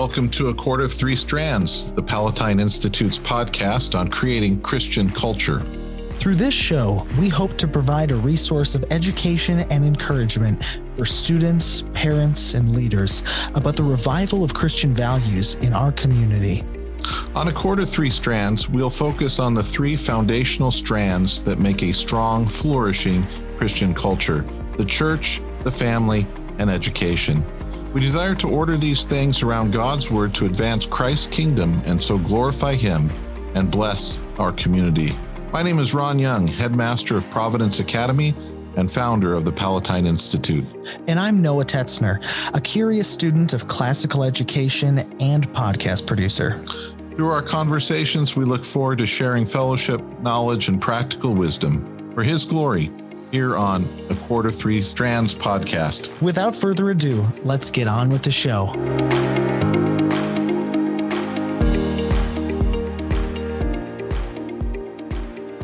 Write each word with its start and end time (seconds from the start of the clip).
welcome 0.00 0.30
to 0.30 0.48
A 0.48 0.54
Cord 0.54 0.80
of 0.80 0.90
Three 0.90 1.14
Strands, 1.14 1.92
the 1.92 2.02
Palatine 2.02 2.58
Institute's 2.58 3.18
podcast 3.18 3.94
on 3.94 4.08
creating 4.08 4.62
Christian 4.62 5.10
culture. 5.10 5.60
Through 6.18 6.36
this 6.36 6.54
show, 6.54 7.06
we 7.18 7.28
hope 7.28 7.58
to 7.58 7.68
provide 7.68 8.10
a 8.10 8.16
resource 8.16 8.74
of 8.74 8.82
education 8.90 9.60
and 9.70 9.84
encouragement 9.84 10.64
for 10.94 11.04
students, 11.04 11.84
parents, 11.92 12.54
and 12.54 12.74
leaders 12.74 13.22
about 13.54 13.76
the 13.76 13.82
revival 13.82 14.42
of 14.42 14.54
Christian 14.54 14.94
values 14.94 15.56
in 15.56 15.74
our 15.74 15.92
community. 15.92 16.64
On 17.34 17.48
A 17.48 17.52
Cord 17.52 17.78
of 17.78 17.90
Three 17.90 18.08
Strands, 18.08 18.70
we'll 18.70 18.88
focus 18.88 19.38
on 19.38 19.52
the 19.52 19.62
three 19.62 19.96
foundational 19.96 20.70
strands 20.70 21.42
that 21.42 21.58
make 21.58 21.82
a 21.82 21.92
strong, 21.92 22.48
flourishing 22.48 23.26
Christian 23.58 23.92
culture 23.92 24.46
the 24.78 24.84
church, 24.86 25.42
the 25.62 25.70
family, 25.70 26.26
and 26.58 26.70
education. 26.70 27.44
We 27.92 28.00
desire 28.00 28.36
to 28.36 28.48
order 28.48 28.76
these 28.76 29.04
things 29.04 29.42
around 29.42 29.72
God's 29.72 30.12
word 30.12 30.32
to 30.34 30.46
advance 30.46 30.86
Christ's 30.86 31.26
kingdom 31.26 31.82
and 31.86 32.00
so 32.00 32.18
glorify 32.18 32.74
Him 32.74 33.10
and 33.56 33.68
bless 33.68 34.16
our 34.38 34.52
community. 34.52 35.12
My 35.52 35.64
name 35.64 35.80
is 35.80 35.92
Ron 35.92 36.20
Young, 36.20 36.46
headmaster 36.46 37.16
of 37.16 37.28
Providence 37.30 37.80
Academy 37.80 38.32
and 38.76 38.92
founder 38.92 39.34
of 39.34 39.44
the 39.44 39.50
Palatine 39.50 40.06
Institute. 40.06 40.64
And 41.08 41.18
I'm 41.18 41.42
Noah 41.42 41.64
Tetzner, 41.64 42.24
a 42.54 42.60
curious 42.60 43.10
student 43.10 43.54
of 43.54 43.66
classical 43.66 44.22
education 44.22 45.00
and 45.18 45.48
podcast 45.52 46.06
producer. 46.06 46.64
Through 47.16 47.30
our 47.30 47.42
conversations, 47.42 48.36
we 48.36 48.44
look 48.44 48.64
forward 48.64 48.98
to 48.98 49.06
sharing 49.06 49.44
fellowship, 49.44 50.00
knowledge, 50.20 50.68
and 50.68 50.80
practical 50.80 51.34
wisdom 51.34 52.12
for 52.14 52.22
His 52.22 52.44
glory 52.44 52.88
here 53.30 53.56
on 53.56 53.86
the 54.08 54.14
Cord 54.16 54.46
of 54.46 54.56
Three 54.56 54.82
Strands 54.82 55.34
podcast. 55.34 56.20
Without 56.20 56.54
further 56.54 56.90
ado, 56.90 57.24
let's 57.44 57.70
get 57.70 57.86
on 57.86 58.10
with 58.10 58.22
the 58.22 58.32
show. 58.32 58.66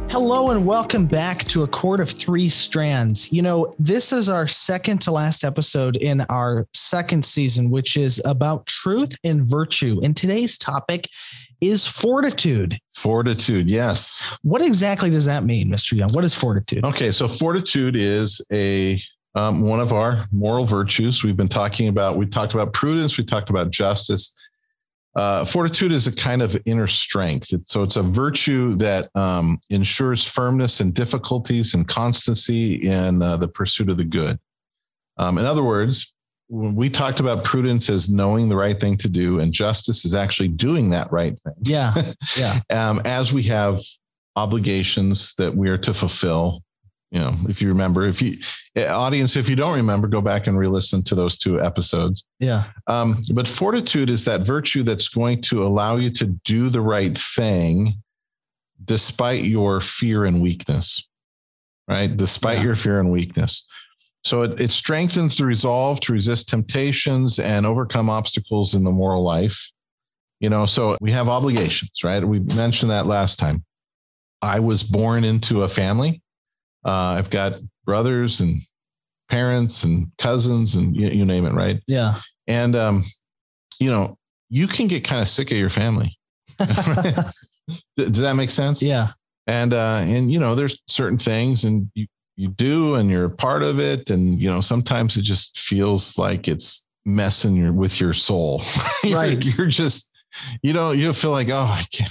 Hello 0.08 0.50
and 0.50 0.64
welcome 0.64 1.06
back 1.06 1.44
to 1.44 1.62
A 1.62 1.68
Cord 1.68 2.00
of 2.00 2.08
Three 2.08 2.48
Strands. 2.48 3.32
You 3.32 3.42
know, 3.42 3.74
this 3.78 4.12
is 4.12 4.28
our 4.28 4.48
second 4.48 5.02
to 5.02 5.10
last 5.10 5.44
episode 5.44 5.96
in 5.96 6.22
our 6.30 6.66
second 6.72 7.24
season, 7.24 7.70
which 7.70 7.96
is 7.96 8.22
about 8.24 8.66
truth 8.66 9.12
and 9.24 9.46
virtue. 9.46 10.00
And 10.02 10.16
today's 10.16 10.56
topic 10.56 11.08
is 11.60 11.86
fortitude. 11.86 12.78
Fortitude, 12.94 13.68
yes. 13.68 14.22
What 14.42 14.62
exactly 14.62 15.10
does 15.10 15.24
that 15.24 15.44
mean, 15.44 15.70
Mr. 15.70 15.92
Young? 15.92 16.10
What 16.10 16.24
is 16.24 16.34
fortitude? 16.34 16.84
Okay, 16.84 17.10
so 17.10 17.28
fortitude 17.28 17.96
is 17.96 18.44
a 18.52 19.00
um, 19.34 19.60
one 19.60 19.80
of 19.80 19.92
our 19.92 20.24
moral 20.32 20.64
virtues. 20.64 21.22
We've 21.22 21.36
been 21.36 21.48
talking 21.48 21.88
about. 21.88 22.16
We 22.16 22.26
talked 22.26 22.54
about 22.54 22.72
prudence. 22.72 23.18
We 23.18 23.24
talked 23.24 23.50
about 23.50 23.70
justice. 23.70 24.34
Uh, 25.14 25.44
fortitude 25.44 25.92
is 25.92 26.06
a 26.06 26.12
kind 26.12 26.42
of 26.42 26.56
inner 26.66 26.86
strength. 26.86 27.52
It's, 27.52 27.72
so 27.72 27.82
it's 27.82 27.96
a 27.96 28.02
virtue 28.02 28.72
that 28.74 29.08
um, 29.14 29.58
ensures 29.70 30.26
firmness 30.26 30.80
in 30.80 30.92
difficulties 30.92 31.72
and 31.72 31.88
constancy 31.88 32.74
in 32.74 33.22
uh, 33.22 33.38
the 33.38 33.48
pursuit 33.48 33.88
of 33.88 33.96
the 33.96 34.04
good. 34.04 34.38
Um, 35.16 35.38
in 35.38 35.46
other 35.46 35.62
words, 35.62 36.12
when 36.48 36.74
we 36.76 36.88
talked 36.88 37.20
about 37.20 37.44
prudence 37.44 37.90
as 37.90 38.08
knowing 38.08 38.48
the 38.48 38.56
right 38.56 38.80
thing 38.80 38.96
to 38.98 39.08
do 39.08 39.40
and 39.40 39.52
justice 39.52 40.04
is 40.04 40.14
actually 40.14 40.48
doing 40.48 40.90
that 40.90 41.10
right 41.10 41.38
thing. 41.42 41.54
Yeah. 41.62 42.12
Yeah. 42.36 42.60
um, 42.72 43.00
as 43.04 43.32
we 43.32 43.42
have 43.44 43.80
obligations 44.36 45.34
that 45.36 45.54
we 45.54 45.68
are 45.70 45.78
to 45.78 45.92
fulfill, 45.92 46.60
you 47.10 47.20
know, 47.20 47.32
if 47.48 47.62
you 47.62 47.68
remember, 47.68 48.06
if 48.06 48.20
you 48.20 48.36
eh, 48.74 48.86
audience, 48.86 49.36
if 49.36 49.48
you 49.48 49.56
don't 49.56 49.76
remember, 49.76 50.08
go 50.08 50.20
back 50.20 50.46
and 50.46 50.58
re-listen 50.58 51.02
to 51.04 51.14
those 51.14 51.38
two 51.38 51.60
episodes. 51.60 52.26
Yeah. 52.40 52.64
Um, 52.86 53.16
but 53.32 53.48
fortitude 53.48 54.10
is 54.10 54.24
that 54.24 54.42
virtue 54.42 54.82
that's 54.82 55.08
going 55.08 55.40
to 55.42 55.64
allow 55.64 55.96
you 55.96 56.10
to 56.10 56.26
do 56.44 56.68
the 56.68 56.80
right 56.80 57.16
thing 57.16 57.94
despite 58.84 59.44
your 59.44 59.80
fear 59.80 60.24
and 60.24 60.42
weakness. 60.42 61.08
Right. 61.88 62.14
Despite 62.14 62.58
yeah. 62.58 62.64
your 62.64 62.74
fear 62.74 63.00
and 63.00 63.10
weakness. 63.10 63.66
So 64.26 64.42
it, 64.42 64.58
it 64.60 64.72
strengthens 64.72 65.36
the 65.36 65.46
resolve 65.46 66.00
to 66.00 66.12
resist 66.12 66.48
temptations 66.48 67.38
and 67.38 67.64
overcome 67.64 68.10
obstacles 68.10 68.74
in 68.74 68.82
the 68.82 68.90
moral 68.90 69.22
life. 69.22 69.70
You 70.40 70.50
know, 70.50 70.66
so 70.66 70.96
we 71.00 71.12
have 71.12 71.28
obligations, 71.28 72.02
right? 72.02 72.24
We 72.24 72.40
mentioned 72.40 72.90
that 72.90 73.06
last 73.06 73.38
time. 73.38 73.64
I 74.42 74.58
was 74.58 74.82
born 74.82 75.22
into 75.22 75.62
a 75.62 75.68
family. 75.68 76.22
Uh, 76.84 76.90
I've 76.90 77.30
got 77.30 77.52
brothers 77.84 78.40
and 78.40 78.58
parents 79.30 79.84
and 79.84 80.10
cousins 80.18 80.74
and 80.74 80.96
you, 80.96 81.06
you 81.06 81.24
name 81.24 81.46
it, 81.46 81.52
right? 81.52 81.80
Yeah. 81.86 82.16
And, 82.48 82.74
um, 82.74 83.04
you 83.78 83.92
know, 83.92 84.18
you 84.50 84.66
can 84.66 84.88
get 84.88 85.04
kind 85.04 85.22
of 85.22 85.28
sick 85.28 85.52
of 85.52 85.56
your 85.56 85.70
family. 85.70 86.18
Does 86.58 88.18
that 88.18 88.34
make 88.34 88.50
sense? 88.50 88.82
Yeah. 88.82 89.12
And, 89.46 89.72
uh, 89.72 90.00
and, 90.02 90.32
you 90.32 90.40
know, 90.40 90.56
there's 90.56 90.82
certain 90.88 91.16
things 91.16 91.62
and 91.62 91.88
you, 91.94 92.08
you 92.36 92.48
do 92.48 92.94
and 92.94 93.10
you're 93.10 93.24
a 93.24 93.30
part 93.30 93.62
of 93.62 93.80
it. 93.80 94.10
And 94.10 94.38
you 94.38 94.50
know 94.50 94.60
sometimes 94.60 95.16
it 95.16 95.22
just 95.22 95.58
feels 95.58 96.18
like 96.18 96.48
it's 96.48 96.86
messing 97.04 97.56
your 97.56 97.72
with 97.72 98.00
your 98.00 98.12
soul. 98.12 98.62
Right. 99.12 99.44
you're, 99.44 99.54
you're, 99.56 99.66
just 99.68 100.12
you 100.62 100.72
know 100.72 100.90
you 100.90 101.12
feel 101.12 101.30
like 101.30 101.48
oh 101.48 101.72
i 101.72 101.84
can't 101.92 102.10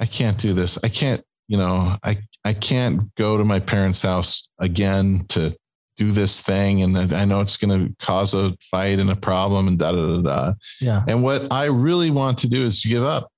i 0.00 0.06
can't 0.06 0.38
do 0.38 0.52
this. 0.52 0.78
I 0.84 0.88
can't 0.88 1.22
you 1.46 1.56
know 1.56 1.96
i 2.02 2.18
i 2.44 2.52
can't 2.52 3.14
go 3.14 3.36
to 3.36 3.44
my 3.44 3.60
parents 3.60 4.02
house 4.02 4.48
again 4.58 5.24
to 5.28 5.56
do 5.96 6.12
this 6.12 6.40
thing. 6.40 6.82
And 6.82 6.96
i 7.14 7.24
know 7.24 7.40
it's 7.40 7.56
going 7.56 7.78
to 7.78 7.94
cause 8.04 8.34
a 8.34 8.56
fight 8.60 8.98
and 8.98 9.10
a 9.10 9.16
problem 9.16 9.68
and 9.68 9.78
da 9.78 9.92
da 9.92 10.06
da 10.06 10.20
da. 10.22 10.52
Yeah. 10.80 11.02
And 11.08 11.22
what 11.22 11.52
i 11.52 11.64
really 11.64 12.10
want 12.10 12.38
to 12.38 12.48
do 12.48 12.66
is 12.66 12.80
give 12.80 13.02
up. 13.02 13.30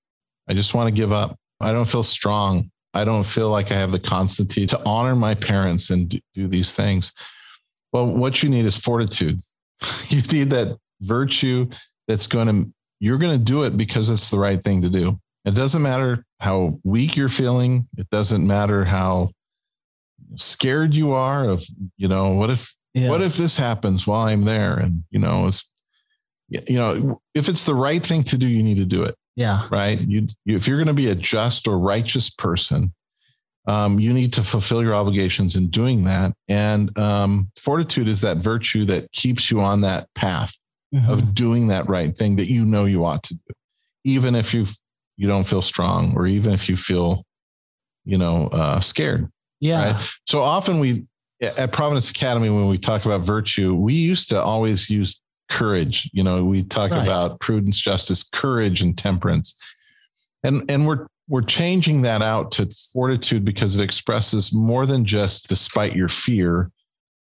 I 0.49 0.55
just 0.55 0.75
want 0.75 0.89
to 0.89 0.95
give 0.95 1.13
up. 1.13 1.39
I 1.61 1.73
don't 1.73 1.89
feel 1.89 2.03
strong 2.03 2.71
I 2.95 3.05
don't 3.05 3.25
feel 3.25 3.51
like 3.51 3.71
I 3.71 3.77
have 3.77 3.93
the 3.93 4.01
constancy 4.01 4.67
to 4.67 4.81
honor 4.85 5.15
my 5.15 5.35
parents 5.35 5.91
and 5.91 6.09
do 6.35 6.49
these 6.49 6.75
things. 6.75 7.13
Well, 7.93 8.07
what 8.07 8.43
you 8.43 8.49
need 8.49 8.67
is 8.67 8.77
fortitude. 8.77 9.41
you 10.09 10.23
need 10.23 10.51
that 10.51 10.77
virtue 11.01 11.69
that's 12.09 12.27
going 12.27 12.47
to, 12.47 12.73
you're 12.99 13.19
going 13.19 13.39
to 13.39 13.45
do 13.45 13.65
it 13.65 13.77
because 13.77 14.11
it's 14.11 14.29
the 14.29 14.39
right 14.39 14.63
thing 14.63 14.83
to 14.83 14.91
do. 14.91 15.17
It 15.45 15.55
doesn't 15.55 15.83
matter 15.83 16.25
how 16.41 16.79
weak 16.85 17.17
you're 17.17 17.29
feeling. 17.29 17.89
It 17.97 18.09
doesn't 18.11 18.47
matter 18.47 18.85
how 18.85 19.31
scared 20.37 20.95
you 20.95 21.13
are 21.13 21.49
of, 21.49 21.65
you 21.97 22.09
know, 22.09 22.33
what 22.35 22.51
if, 22.51 22.75
yeah. 22.95 23.09
what 23.09 23.23
if 23.23 23.37
this 23.37 23.57
happens 23.57 24.07
while 24.07 24.23
I'm 24.23 24.45
there? 24.45 24.79
And, 24.79 25.05
you 25.11 25.19
know, 25.19 25.47
it's, 25.47 25.69
you 26.49 26.77
know, 26.77 27.21
if 27.35 27.49
it's 27.49 27.65
the 27.65 27.75
right 27.75 28.05
thing 28.05 28.25
to 28.25 28.37
do, 28.37 28.47
you 28.47 28.63
need 28.63 28.77
to 28.79 28.85
do 28.85 29.05
it. 29.05 29.15
Yeah. 29.41 29.67
Right. 29.71 29.99
You, 29.99 30.27
you 30.45 30.55
if 30.55 30.69
you're 30.69 30.77
going 30.77 30.89
to 30.89 30.93
be 30.93 31.09
a 31.09 31.15
just 31.15 31.67
or 31.67 31.79
righteous 31.79 32.29
person, 32.29 32.93
um, 33.67 33.99
you 33.99 34.13
need 34.13 34.35
to 34.35 34.43
fulfill 34.43 34.83
your 34.83 34.95
obligations 34.95 35.57
in 35.57 35.69
doing 35.69 36.05
that. 36.05 36.35
And 36.49 36.97
um, 36.99 37.51
fortitude 37.59 38.07
is 38.07 38.21
that 38.21 38.37
virtue 38.37 38.85
that 38.85 39.11
keeps 39.13 39.51
you 39.51 39.61
on 39.61 39.81
that 39.81 40.09
path 40.15 40.55
mm-hmm. 40.95 41.11
of 41.11 41.35
doing 41.35 41.69
that 41.69 41.89
right 41.89 42.15
thing 42.15 42.37
that 42.37 42.51
you 42.51 42.67
know 42.67 42.85
you 42.85 43.07
ought 43.07 43.23
to 43.25 43.35
do, 43.35 43.55
even 44.05 44.35
if 44.35 44.53
you 44.53 44.67
you 45.17 45.27
don't 45.27 45.47
feel 45.47 45.63
strong 45.63 46.15
or 46.17 46.27
even 46.27 46.53
if 46.53 46.69
you 46.69 46.77
feel, 46.77 47.25
you 48.05 48.19
know, 48.19 48.49
uh, 48.49 48.81
scared. 48.81 49.25
Yeah. 49.59 49.93
Right? 49.93 50.11
So 50.27 50.41
often 50.41 50.81
we 50.81 51.07
at 51.41 51.73
Providence 51.73 52.11
Academy 52.11 52.51
when 52.51 52.69
we 52.69 52.77
talk 52.77 53.07
about 53.07 53.23
virtue, 53.23 53.75
we 53.75 53.95
used 53.95 54.29
to 54.29 54.43
always 54.43 54.91
use 54.91 55.23
courage. 55.51 56.09
You 56.13 56.23
know, 56.23 56.45
we 56.45 56.63
talk 56.63 56.93
right. 56.93 57.03
about 57.03 57.41
prudence, 57.41 57.79
justice, 57.81 58.23
courage, 58.23 58.81
and 58.81 58.97
temperance. 58.97 59.55
And 60.43 60.69
and 60.71 60.87
we're 60.87 61.07
we're 61.29 61.43
changing 61.43 62.03
that 62.03 62.23
out 62.23 62.51
to 62.53 62.69
fortitude 62.93 63.45
because 63.45 63.77
it 63.77 63.83
expresses 63.83 64.53
more 64.53 64.87
than 64.87 65.05
just 65.05 65.49
despite 65.49 65.95
your 65.95 66.09
fear. 66.09 66.71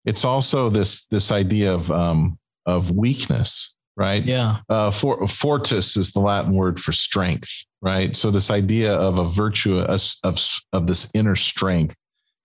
It's 0.05 0.25
also 0.25 0.71
this 0.71 1.06
this 1.06 1.31
idea 1.31 1.73
of 1.73 1.91
um, 1.91 2.38
of 2.67 2.91
weakness, 2.91 3.75
right? 3.97 4.23
Yeah. 4.23 4.56
Uh, 4.69 4.91
for, 4.91 5.26
fortis 5.26 5.97
is 5.97 6.12
the 6.12 6.21
Latin 6.21 6.55
word 6.56 6.81
for 6.81 6.93
strength, 6.93 7.67
right? 7.83 8.17
So 8.17 8.31
this 8.31 8.50
idea 8.50 8.94
of 8.94 9.19
a 9.19 9.25
virtue 9.25 9.79
of 9.79 10.03
of, 10.25 10.38
of 10.73 10.87
this 10.87 11.11
inner 11.15 11.37
strength 11.37 11.94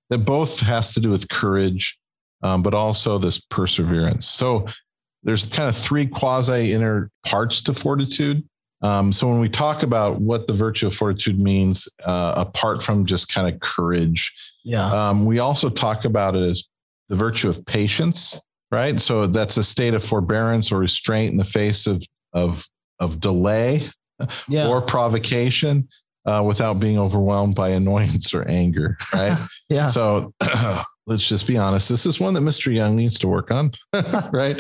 that 0.10 0.20
both 0.20 0.60
has 0.60 0.94
to 0.94 1.00
do 1.00 1.10
with 1.10 1.30
courage, 1.30 1.98
um, 2.44 2.62
but 2.62 2.74
also 2.74 3.18
this 3.18 3.40
perseverance. 3.40 4.28
So 4.28 4.68
there's 5.26 5.46
kind 5.46 5.68
of 5.68 5.76
three 5.76 6.06
quasi 6.06 6.72
inner 6.72 7.10
parts 7.26 7.62
to 7.64 7.74
fortitude. 7.74 8.48
Um, 8.82 9.12
so 9.12 9.28
when 9.28 9.40
we 9.40 9.50
talk 9.50 9.82
about 9.82 10.22
what 10.22 10.48
the 10.48 10.54
virtue 10.54 10.88
of 10.88 10.94
fortitude 10.94 11.40
means, 11.40 11.88
uh, 12.04 12.36
apart 12.38 12.84
from 12.84 13.06
just 13.06 13.34
kind 13.34 13.52
of 13.52 13.60
courage, 13.60 14.32
yeah, 14.64 15.10
um, 15.10 15.26
we 15.26 15.40
also 15.40 15.70
talk 15.70 16.06
about 16.06 16.36
it 16.36 16.44
as 16.44 16.66
the 17.10 17.16
virtue 17.16 17.50
of 17.50 17.66
patience, 17.66 18.40
right? 18.72 19.00
So 19.00 19.26
that's 19.26 19.58
a 19.58 19.64
state 19.64 19.96
of 19.96 20.04
forbearance 20.04 20.72
or 20.72 20.80
restraint 20.80 21.32
in 21.32 21.38
the 21.38 21.44
face 21.44 21.88
of 21.88 22.06
of 22.34 22.64
of 23.00 23.20
delay 23.20 23.82
yeah. 24.48 24.68
or 24.68 24.82
provocation. 24.82 25.88
Uh, 26.28 26.42
without 26.42 26.80
being 26.80 26.98
overwhelmed 26.98 27.54
by 27.54 27.70
annoyance 27.70 28.34
or 28.34 28.42
anger, 28.50 28.98
right? 29.14 29.38
yeah. 29.70 29.86
So 29.86 30.34
let's 31.08 31.28
just 31.28 31.48
be 31.48 31.58
honest. 31.58 31.90
This 31.90 32.06
is 32.06 32.20
one 32.20 32.34
that 32.34 32.42
Mr. 32.42 32.74
Young 32.74 32.96
needs 32.96 33.20
to 33.20 33.28
work 33.28 33.52
on, 33.52 33.72
right? 34.32 34.58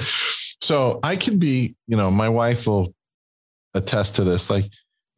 So 0.61 0.99
I 1.03 1.15
can 1.15 1.37
be, 1.37 1.75
you 1.87 1.97
know, 1.97 2.11
my 2.11 2.29
wife 2.29 2.67
will 2.67 2.93
attest 3.73 4.15
to 4.17 4.23
this. 4.23 4.49
Like, 4.49 4.65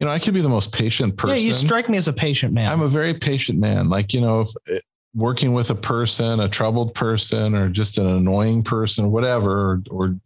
you 0.00 0.06
know, 0.06 0.12
I 0.12 0.18
could 0.18 0.34
be 0.34 0.40
the 0.40 0.48
most 0.48 0.72
patient 0.72 1.16
person. 1.16 1.36
Yeah, 1.36 1.42
you 1.42 1.52
strike 1.52 1.88
me 1.88 1.98
as 1.98 2.08
a 2.08 2.12
patient 2.12 2.54
man. 2.54 2.70
I'm 2.70 2.82
a 2.82 2.88
very 2.88 3.14
patient 3.14 3.58
man. 3.58 3.88
Like, 3.88 4.14
you 4.14 4.20
know, 4.20 4.42
if 4.42 4.48
eh, 4.68 4.78
working 5.14 5.52
with 5.52 5.70
a 5.70 5.74
person, 5.74 6.40
a 6.40 6.48
troubled 6.48 6.94
person, 6.94 7.54
or 7.54 7.68
just 7.68 7.98
an 7.98 8.06
annoying 8.06 8.62
person, 8.62 9.06
or 9.06 9.08
whatever, 9.08 9.50
or, 9.50 9.82
or 9.90 10.16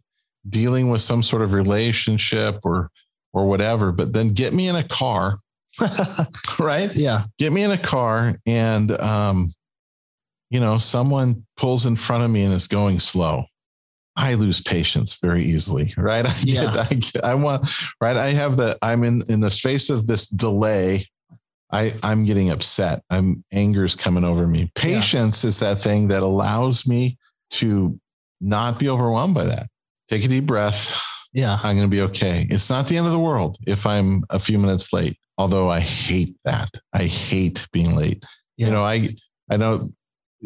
dealing 0.49 0.89
with 0.89 1.01
some 1.01 1.23
sort 1.23 1.41
of 1.41 1.53
relationship 1.53 2.59
or 2.63 2.91
or 3.33 3.45
whatever. 3.47 3.91
But 3.91 4.13
then 4.13 4.29
get 4.29 4.53
me 4.53 4.67
in 4.67 4.75
a 4.75 4.83
car, 4.83 5.37
right? 6.59 6.93
Yeah. 6.95 7.23
Get 7.39 7.51
me 7.51 7.63
in 7.63 7.71
a 7.71 7.77
car 7.77 8.35
and 8.45 8.91
um, 8.99 9.49
you 10.53 10.59
know, 10.59 10.77
someone 10.77 11.43
pulls 11.57 11.87
in 11.87 11.95
front 11.95 12.23
of 12.23 12.29
me 12.29 12.43
and 12.43 12.53
is 12.53 12.67
going 12.67 12.99
slow. 12.99 13.43
I 14.15 14.35
lose 14.35 14.61
patience 14.61 15.15
very 15.19 15.43
easily, 15.43 15.91
right? 15.97 16.25
I 16.29 16.35
Yeah. 16.43 16.61
get, 16.65 16.77
I, 16.91 16.93
get, 16.93 17.25
I 17.25 17.33
want, 17.33 17.67
right? 17.99 18.15
I 18.15 18.29
have 18.31 18.55
the, 18.55 18.77
I'm 18.83 19.03
in 19.03 19.21
in 19.27 19.39
the 19.39 19.49
face 19.49 19.89
of 19.89 20.05
this 20.05 20.27
delay. 20.27 21.05
I 21.71 21.91
I'm 22.03 22.23
getting 22.23 22.51
upset. 22.51 23.01
I'm 23.09 23.43
anger's 23.51 23.95
coming 23.95 24.23
over 24.23 24.45
me. 24.45 24.71
Patience 24.75 25.43
is 25.43 25.57
that 25.59 25.81
thing 25.81 26.07
that 26.09 26.21
allows 26.21 26.85
me 26.87 27.17
to 27.51 27.99
not 28.39 28.77
be 28.77 28.89
overwhelmed 28.89 29.33
by 29.33 29.45
that. 29.45 29.67
Take 30.07 30.23
a 30.23 30.27
deep 30.27 30.45
breath. 30.45 31.01
Yeah. 31.33 31.57
I'm 31.63 31.75
going 31.75 31.89
to 31.89 31.95
be 31.95 32.01
okay. 32.01 32.45
It's 32.51 32.69
not 32.69 32.87
the 32.87 32.97
end 32.97 33.07
of 33.07 33.11
the 33.11 33.17
world 33.19 33.57
if 33.65 33.87
I'm 33.87 34.21
a 34.29 34.37
few 34.37 34.59
minutes 34.59 34.93
late. 34.93 35.17
Although 35.39 35.71
I 35.71 35.79
hate 35.79 36.35
that. 36.45 36.69
I 36.93 37.05
hate 37.05 37.67
being 37.73 37.95
late. 37.95 38.23
Yeah. 38.55 38.67
You 38.67 38.73
know, 38.73 38.83
I 38.83 39.09
I 39.49 39.57
know 39.57 39.89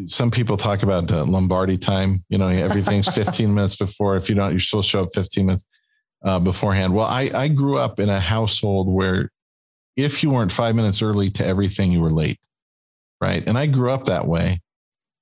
some 0.06 0.30
people 0.30 0.56
talk 0.56 0.82
about 0.82 1.10
uh, 1.10 1.24
Lombardi 1.24 1.76
time. 1.78 2.18
You 2.28 2.38
know, 2.38 2.48
everything's 2.48 3.08
15 3.14 3.52
minutes 3.52 3.76
before. 3.76 4.16
If 4.16 4.28
you 4.28 4.34
don't, 4.34 4.52
you're 4.52 4.60
supposed 4.60 4.90
to 4.90 4.98
show 4.98 5.02
up 5.04 5.10
15 5.14 5.46
minutes 5.46 5.66
uh, 6.24 6.38
beforehand. 6.38 6.94
Well, 6.94 7.06
I 7.06 7.30
I 7.34 7.48
grew 7.48 7.78
up 7.78 7.98
in 8.00 8.08
a 8.08 8.20
household 8.20 8.88
where 8.92 9.30
if 9.96 10.22
you 10.22 10.30
weren't 10.30 10.52
five 10.52 10.74
minutes 10.74 11.02
early 11.02 11.30
to 11.30 11.44
everything, 11.46 11.90
you 11.90 12.00
were 12.00 12.10
late, 12.10 12.38
right? 13.20 13.46
And 13.48 13.58
I 13.58 13.66
grew 13.66 13.90
up 13.90 14.04
that 14.04 14.26
way, 14.26 14.60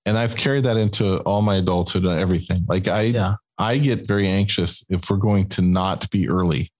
and 0.04 0.18
I've 0.18 0.36
carried 0.36 0.64
that 0.64 0.76
into 0.76 1.20
all 1.20 1.42
my 1.42 1.56
adulthood 1.56 2.04
and 2.04 2.18
everything. 2.18 2.64
Like 2.68 2.88
I 2.88 3.02
Yeah. 3.02 3.34
I 3.58 3.78
get 3.78 4.06
very 4.06 4.28
anxious 4.28 4.84
if 4.90 5.10
we're 5.10 5.16
going 5.16 5.48
to 5.50 5.62
not 5.62 6.10
be 6.10 6.28
early. 6.28 6.70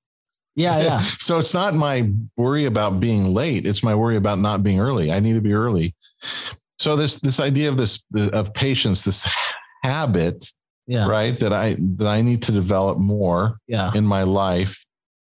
Yeah. 0.55 0.81
Yeah. 0.81 1.03
So 1.19 1.39
it's 1.39 1.55
not 1.55 1.75
my 1.75 2.11
worry 2.37 2.67
about 2.67 3.01
being 3.01 3.33
late. 3.33 3.67
It's 3.67 3.83
my 3.83 3.95
worry 3.95 4.17
about 4.17 4.39
not 4.39 4.63
being 4.63 4.81
early. 4.81 5.11
I 5.11 5.21
need 5.21 5.35
to 5.35 5.41
be 5.41 5.53
early. 5.55 5.95
So 6.79 6.97
this 6.97 7.17
this 7.17 7.41
idea 7.41 7.69
of 7.69 7.77
this 7.77 8.05
of 8.15 8.53
patience, 8.55 9.03
this 9.03 9.27
habit, 9.83 10.53
Yeah. 10.87 11.07
right? 11.09 11.39
That 11.41 11.53
I 11.53 11.77
that 11.97 12.07
I 12.07 12.21
need 12.23 12.43
to 12.43 12.53
develop 12.53 12.99
more 12.99 13.59
Yeah. 13.67 13.93
in 13.95 14.05
my 14.05 14.23
life 14.23 14.85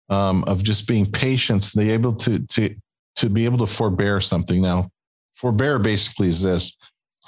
um, 0.09 0.43
of 0.47 0.63
just 0.63 0.87
being 0.87 1.05
patient, 1.09 1.69
be 1.75 1.91
able 1.91 2.13
to 2.15 2.45
to 2.47 2.73
to 3.17 3.29
be 3.29 3.45
able 3.45 3.57
to 3.59 3.67
forbear 3.67 4.21
something. 4.21 4.61
Now, 4.61 4.89
forbear 5.35 5.79
basically 5.79 6.29
is 6.29 6.41
this. 6.41 6.73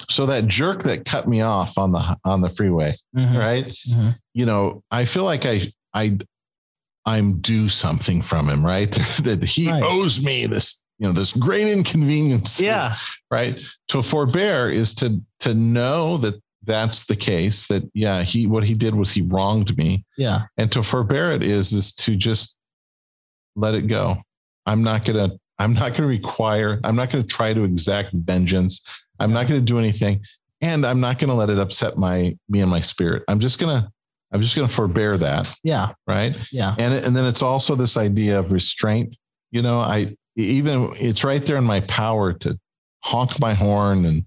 So 0.08 0.26
that 0.26 0.46
jerk 0.46 0.82
that 0.84 1.04
cut 1.04 1.28
me 1.28 1.42
off 1.42 1.78
on 1.78 1.92
the 1.92 2.16
on 2.24 2.40
the 2.40 2.48
freeway, 2.48 2.94
Mhm. 3.16 3.38
right? 3.38 3.66
Mhm. 3.66 4.16
you 4.34 4.46
know, 4.46 4.82
I 4.90 5.04
feel 5.04 5.24
like 5.24 5.46
I 5.46 5.72
I 5.94 6.18
I'm 7.04 7.40
due 7.40 7.68
something 7.68 8.22
from 8.22 8.48
him, 8.48 8.64
right? 8.64 8.90
that 9.24 9.42
he 9.42 9.70
Right. 9.70 9.82
owes 9.84 10.22
me 10.24 10.46
this, 10.46 10.82
you 11.02 11.08
know, 11.08 11.12
this 11.12 11.32
great 11.32 11.66
inconvenience. 11.66 12.60
Yeah. 12.60 12.94
Right. 13.28 13.60
To 13.88 14.02
forbear 14.02 14.70
is 14.70 14.94
to 14.96 15.20
to 15.40 15.52
know 15.52 16.16
that 16.18 16.40
that's 16.62 17.06
the 17.06 17.16
case. 17.16 17.66
That 17.66 17.82
yeah, 17.92 18.22
he 18.22 18.46
what 18.46 18.62
he 18.62 18.74
did 18.74 18.94
was 18.94 19.10
he 19.10 19.22
wronged 19.22 19.76
me, 19.76 20.04
Yeah. 20.16 20.42
and 20.56 20.70
to 20.70 20.82
forbear 20.84 21.32
it 21.32 21.42
is 21.42 21.72
is 21.72 21.92
to 21.94 22.14
just 22.14 22.56
let 23.56 23.74
it 23.74 23.88
go. 23.88 24.16
I'm 24.64 24.84
not 24.84 25.04
gonna. 25.04 25.30
I'm 25.58 25.74
not 25.74 25.96
to 25.96 26.06
require. 26.06 26.78
I'm 26.84 26.94
not 26.94 27.10
to 27.10 27.24
try 27.24 27.52
to 27.52 27.64
exact 27.64 28.10
vengeance. 28.12 28.80
I'm 29.18 29.32
not 29.32 29.48
to 29.48 29.60
do 29.60 29.78
anything, 29.78 30.20
and 30.60 30.86
I'm 30.86 31.00
not 31.00 31.18
to 31.30 31.34
let 31.34 31.50
it 31.50 31.58
upset 31.58 31.98
my 31.98 32.36
me 32.48 32.60
and 32.60 32.70
my 32.70 32.80
spirit. 32.80 33.24
I'm 33.26 33.40
just 33.40 33.58
gonna. 33.58 33.90
I'm 34.30 34.40
just 34.40 34.54
to 34.68 34.72
forbear 34.72 35.18
that, 35.18 35.52
Yeah. 35.64 35.92
right? 36.06 36.34
Yeah. 36.52 36.76
And 36.78 36.94
and 36.94 37.14
then 37.16 37.24
it's 37.24 37.42
also 37.42 37.74
this 37.74 37.96
idea 37.96 38.38
of 38.38 38.52
restraint. 38.52 39.16
You 39.50 39.62
know, 39.62 39.80
I 39.80 40.14
even 40.36 40.88
it's 40.94 41.24
right 41.24 41.44
there 41.44 41.56
in 41.56 41.64
my 41.64 41.80
power 41.80 42.32
to 42.32 42.58
honk 43.04 43.38
my 43.40 43.54
horn 43.54 44.04
and 44.04 44.24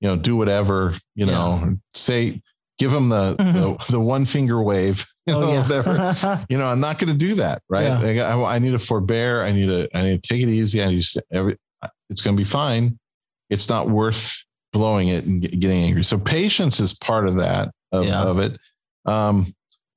you 0.00 0.08
know 0.08 0.16
do 0.16 0.36
whatever. 0.36 0.94
You 1.14 1.26
know, 1.26 1.76
say 1.94 2.40
give 2.78 2.90
them 2.92 3.08
the, 3.08 3.34
the 3.36 3.86
the 3.92 4.00
one 4.00 4.24
finger 4.24 4.62
wave. 4.62 5.06
You 5.28 5.34
know, 5.34 5.42
Oh, 5.42 5.52
yeah. 5.52 5.60
whatever 5.60 6.46
you 6.48 6.56
know, 6.56 6.66
I'm 6.68 6.80
not 6.80 6.98
going 6.98 7.12
to 7.12 7.18
do 7.18 7.34
that, 7.34 7.60
right? 7.68 7.84
I, 7.86 8.16
I, 8.20 8.54
I 8.54 8.58
need 8.58 8.70
to 8.70 8.78
forbear. 8.78 9.42
I 9.42 9.52
need 9.52 9.66
to, 9.66 9.86
I 9.94 10.02
need 10.02 10.22
to 10.22 10.26
take 10.26 10.42
it 10.42 10.48
easy. 10.48 10.82
I 10.82 10.88
need 10.88 11.02
to, 11.02 11.22
every, 11.30 11.54
it's 12.08 12.22
going 12.22 12.34
to 12.34 12.40
be 12.40 12.48
fine. 12.48 12.98
It's 13.50 13.68
not 13.68 13.90
worth 13.90 14.42
blowing 14.72 15.08
it 15.08 15.26
and 15.26 15.42
getting 15.42 15.82
angry. 15.84 16.02
So 16.02 16.16
patience 16.18 16.80
is 16.80 16.94
part 16.94 17.28
of 17.28 17.34
that, 17.36 17.70
of, 17.92 18.06
Yeah. 18.06 18.22
of 18.22 18.38
it. 18.38 18.56
Um, 19.04 19.52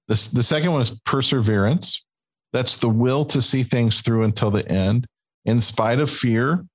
the, 0.09 0.29
the 0.33 0.43
second 0.43 0.73
one 0.73 0.81
is 0.81 0.99
perseverance. 1.05 2.03
That's 2.51 2.75
the 2.75 2.89
will 2.89 3.23
to 3.23 3.41
see 3.41 3.63
things 3.63 4.01
through 4.01 4.23
until 4.23 4.51
the 4.51 4.69
end, 4.69 5.07
in 5.45 5.61
spite 5.61 5.99
of 5.99 6.09
fear, 6.09 6.65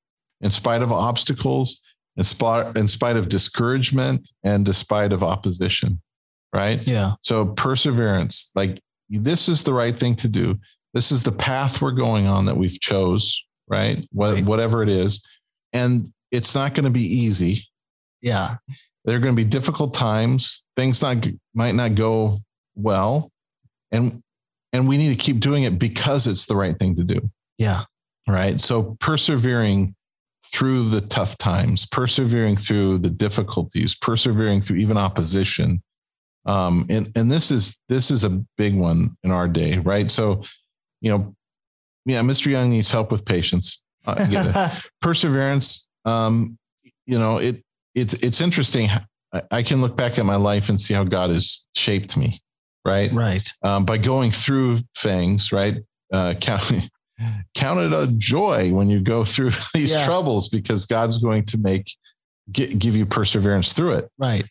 in 0.40 0.50
spite 0.50 0.82
of 0.82 0.92
obstacles, 0.92 1.80
in 2.16 2.24
spite, 2.24 2.76
in 2.76 2.88
spite 2.88 3.16
of 3.16 3.28
discouragement, 3.28 4.30
and 4.44 4.64
despite 4.64 5.12
of 5.12 5.22
opposition, 5.22 6.00
right? 6.54 6.86
yeah. 6.86 7.12
So 7.22 7.46
perseverance, 7.46 8.50
like 8.54 8.80
this 9.08 9.48
is 9.48 9.62
the 9.62 9.74
right 9.74 9.98
thing 9.98 10.14
to 10.16 10.28
do. 10.28 10.58
This 10.94 11.12
is 11.12 11.22
the 11.22 11.32
path 11.32 11.82
we're 11.82 11.92
going 11.92 12.26
on 12.26 12.46
that 12.46 12.56
we've 12.56 12.80
chose, 12.80 13.44
right? 13.68 14.06
What, 14.12 14.34
Right. 14.34 14.44
Whatever 14.44 14.82
it 14.82 14.88
is. 14.88 15.24
And 15.72 16.08
it's 16.32 16.54
not 16.54 16.74
going 16.74 16.84
to 16.84 16.90
be 16.90 17.04
easy. 17.04 17.60
Yeah. 18.22 18.56
There 19.04 19.16
are 19.16 19.20
going 19.20 19.36
to 19.36 19.42
be 19.42 19.48
difficult 19.48 19.94
times. 19.94 20.64
Things 20.74 21.02
not 21.02 21.26
might 21.54 21.74
not 21.74 21.94
go 21.94 22.38
well. 22.74 23.30
And 23.92 24.22
and 24.72 24.88
we 24.88 24.98
need 24.98 25.10
to 25.10 25.24
keep 25.24 25.38
doing 25.38 25.62
it 25.62 25.78
because 25.78 26.26
it's 26.26 26.46
the 26.46 26.56
right 26.56 26.78
thing 26.78 26.96
to 26.96 27.04
do. 27.04 27.30
Yeah. 27.56 27.84
Right. 28.28 28.60
So 28.60 28.96
persevering 29.00 29.94
through 30.52 30.88
the 30.88 31.00
tough 31.00 31.36
times, 31.38 31.86
persevering 31.86 32.56
through 32.56 32.98
the 32.98 33.10
difficulties, 33.10 33.94
persevering 33.94 34.60
through 34.60 34.76
even 34.76 34.96
opposition. 34.96 35.82
Um, 36.46 36.86
and 36.88 37.10
and 37.16 37.30
this 37.30 37.50
is 37.50 37.80
this 37.88 38.10
is 38.10 38.24
a 38.24 38.42
big 38.56 38.76
one 38.76 39.16
in 39.24 39.30
our 39.30 39.48
day, 39.48 39.78
right? 39.78 40.10
So, 40.10 40.42
you 41.00 41.10
know, 41.10 41.34
yeah, 42.04 42.20
Mr. 42.20 42.46
Young 42.46 42.70
needs 42.70 42.90
help 42.90 43.10
with 43.10 43.24
patience. 43.24 43.82
It. 44.06 44.88
Perseverance. 45.02 45.88
Um, 46.04 46.56
you 47.06 47.18
know, 47.18 47.38
it 47.38 47.62
it's 47.94 48.14
it's 48.14 48.40
interesting. 48.40 48.88
I, 49.32 49.42
I 49.50 49.62
can 49.62 49.80
look 49.80 49.96
back 49.96 50.18
at 50.18 50.24
my 50.24 50.36
life 50.36 50.68
and 50.68 50.80
see 50.80 50.94
how 50.94 51.02
God 51.02 51.30
has 51.30 51.66
shaped 51.74 52.16
me, 52.16 52.38
right? 52.84 53.12
right. 53.12 53.48
um, 53.62 53.84
by 53.84 53.98
going 53.98 54.30
through 54.30 54.80
things, 54.96 55.52
right? 55.52 55.78
Uh, 56.12 56.34
count, 56.40 56.88
count 57.54 57.80
it 57.80 57.92
a 57.92 58.06
joy 58.18 58.70
when 58.72 58.88
you 58.90 59.00
go 59.00 59.24
through 59.24 59.50
these 59.74 59.92
Yeah. 59.92 60.04
troubles 60.06 60.48
because 60.48 60.86
God's 60.86 61.18
going 61.18 61.44
to 61.46 61.58
make 61.58 61.90
gi- 62.50 62.74
give 62.74 62.96
you 62.96 63.06
perseverance 63.06 63.72
through 63.72 63.92
it. 63.94 64.10
Right. 64.18 64.44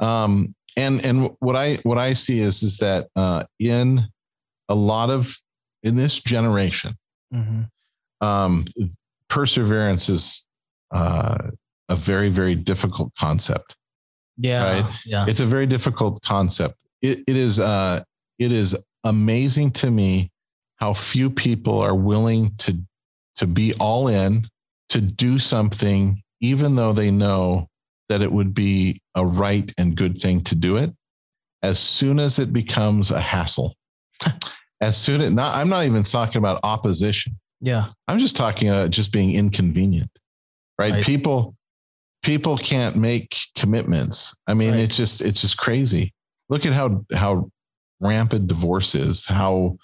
Um, 0.00 0.54
and 0.76 1.04
and 1.04 1.30
what 1.40 1.54
I 1.56 1.78
what 1.82 1.98
I 1.98 2.14
see 2.14 2.38
is 2.40 2.62
is 2.62 2.78
that 2.78 3.08
uh, 3.16 3.44
in 3.58 4.00
a 4.68 4.74
lot 4.74 5.10
of 5.10 5.36
in 5.82 5.96
this 5.96 6.18
generation, 6.20 6.94
Mhm. 7.34 7.68
um, 8.20 8.64
perseverance 9.28 10.08
is 10.08 10.46
uh, 10.94 11.38
a 11.88 11.96
very 11.96 12.28
very 12.30 12.54
difficult 12.54 13.12
concept. 13.18 13.76
Yeah. 14.38 14.80
Right. 14.82 14.94
Yeah. 15.04 15.26
It's 15.28 15.40
a 15.40 15.46
very 15.46 15.66
difficult 15.66 16.22
concept. 16.22 16.76
It, 17.02 17.18
it 17.26 17.36
is 17.36 17.58
uh, 17.58 18.02
it 18.38 18.50
is 18.52 18.76
amazing 19.04 19.72
to 19.72 19.90
me 19.90 20.30
how 20.82 20.92
few 20.92 21.30
people 21.30 21.78
are 21.78 21.94
willing 21.94 22.52
to 22.58 22.76
to 23.36 23.46
be 23.46 23.72
all 23.78 24.08
in 24.08 24.42
to 24.88 25.00
do 25.00 25.38
something, 25.38 26.20
even 26.40 26.74
though 26.74 26.92
they 26.92 27.08
know 27.08 27.68
that 28.08 28.20
it 28.20 28.32
would 28.32 28.52
be 28.52 29.00
a 29.14 29.24
right 29.24 29.72
and 29.78 29.94
good 29.96 30.18
thing 30.18 30.40
to 30.40 30.56
do 30.56 30.76
it. 30.78 30.92
As 31.62 31.78
soon 31.78 32.18
as 32.18 32.40
it 32.40 32.52
becomes 32.52 33.12
a 33.12 33.20
hassle, 33.20 33.76
as 34.80 34.96
soon 34.96 35.20
as 35.20 35.30
not, 35.30 35.54
I'm 35.54 35.68
not 35.68 35.86
even 35.86 36.02
talking 36.02 36.38
about 36.40 36.58
opposition. 36.64 37.38
yeah. 37.60 37.84
I'm 38.08 38.18
just 38.18 38.36
talking 38.36 38.68
about 38.68 38.90
just 38.90 39.12
being 39.12 39.36
inconvenient, 39.36 40.10
right? 40.80 40.94
Right. 40.94 41.04
People, 41.04 41.54
people 42.24 42.58
can't 42.58 42.96
make 42.96 43.36
commitments. 43.56 44.36
I 44.48 44.54
mean, 44.54 44.72
Right. 44.72 44.80
it's 44.80 44.96
just, 44.96 45.22
it's 45.22 45.42
just 45.42 45.56
crazy. 45.56 46.12
Look 46.48 46.66
at 46.66 46.72
how, 46.72 47.04
how 47.14 47.48
rampant 48.00 48.48
divorce 48.48 48.96
is, 48.96 49.24
how, 49.24 49.76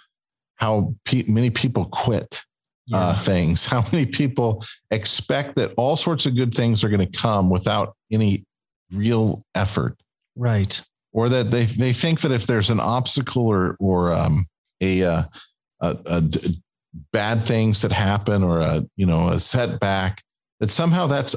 how 0.58 0.94
pe- 1.04 1.24
many 1.28 1.50
people 1.50 1.86
quit 1.86 2.44
uh, 2.92 3.14
things, 3.16 3.64
how 3.72 3.84
many 3.92 4.06
people 4.06 4.64
expect 4.90 5.56
that 5.56 5.72
all 5.76 5.96
sorts 5.96 6.26
of 6.26 6.36
good 6.36 6.54
things 6.54 6.84
are 6.84 6.88
going 6.88 7.06
to 7.06 7.18
come 7.18 7.50
without 7.50 7.94
any 8.12 8.44
real 8.92 9.42
effort. 9.54 9.96
Right. 10.36 10.80
or 11.12 11.28
that 11.30 11.50
they 11.50 11.64
they 11.64 11.92
think 11.92 12.20
that 12.20 12.30
if 12.30 12.46
there's 12.46 12.70
an 12.70 12.78
obstacle 12.78 13.48
or 13.48 13.76
or 13.80 14.12
um, 14.12 14.46
a, 14.80 15.02
uh, 15.02 15.22
a, 15.80 15.96
a 16.06 16.20
d- 16.20 16.62
bad 17.12 17.42
things 17.42 17.82
that 17.82 17.90
happen 17.90 18.44
or 18.44 18.60
a 18.60 18.84
you 18.96 19.04
know 19.04 19.30
a 19.30 19.40
setback 19.40 20.22
that 20.60 20.70
somehow 20.70 21.06
that's 21.06 21.34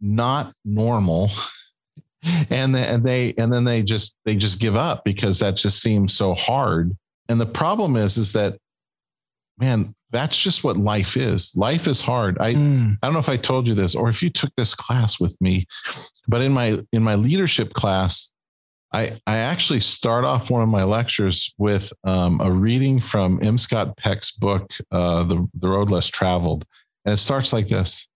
not 0.00 0.52
normal. 0.64 1.30
And 2.50 2.76
and 2.76 3.02
they 3.02 3.34
and 3.36 3.52
then 3.52 3.64
they 3.64 3.82
just 3.82 4.16
they 4.24 4.36
just 4.36 4.60
give 4.60 4.76
up 4.76 5.02
because 5.04 5.40
that 5.40 5.56
just 5.56 5.82
seems 5.82 6.14
so 6.14 6.34
hard 6.34 6.96
and 7.28 7.40
the 7.40 7.46
problem 7.46 7.96
is 7.96 8.16
is 8.16 8.32
that 8.32 8.58
man 9.58 9.94
that's 10.10 10.40
just 10.40 10.64
what 10.64 10.76
life 10.76 11.16
is 11.16 11.54
life 11.56 11.86
is 11.86 12.00
hard 12.00 12.36
i 12.40 12.54
mm. 12.54 12.96
i 13.02 13.06
don't 13.06 13.12
know 13.12 13.20
if 13.20 13.28
i 13.28 13.36
told 13.36 13.66
you 13.66 13.74
this 13.74 13.94
or 13.94 14.08
if 14.08 14.22
you 14.22 14.30
took 14.30 14.54
this 14.56 14.74
class 14.74 15.20
with 15.20 15.38
me 15.40 15.64
but 16.28 16.40
in 16.40 16.52
my 16.52 16.78
in 16.92 17.02
my 17.02 17.14
leadership 17.14 17.72
class 17.72 18.32
I, 18.94 19.18
I 19.26 19.38
actually 19.38 19.80
start 19.80 20.24
off 20.24 20.50
one 20.50 20.62
of 20.62 20.68
my 20.68 20.84
lectures 20.84 21.54
with 21.56 21.92
um, 22.04 22.40
a 22.40 22.50
reading 22.50 23.00
from 23.00 23.40
M. 23.42 23.56
Scott 23.56 23.96
Peck's 23.96 24.32
book, 24.32 24.70
uh, 24.90 25.24
the, 25.24 25.48
the 25.54 25.68
Road 25.68 25.90
Less 25.90 26.08
Traveled. 26.08 26.66
And 27.04 27.14
it 27.14 27.18
starts 27.18 27.52
like 27.52 27.68
this 27.68 28.06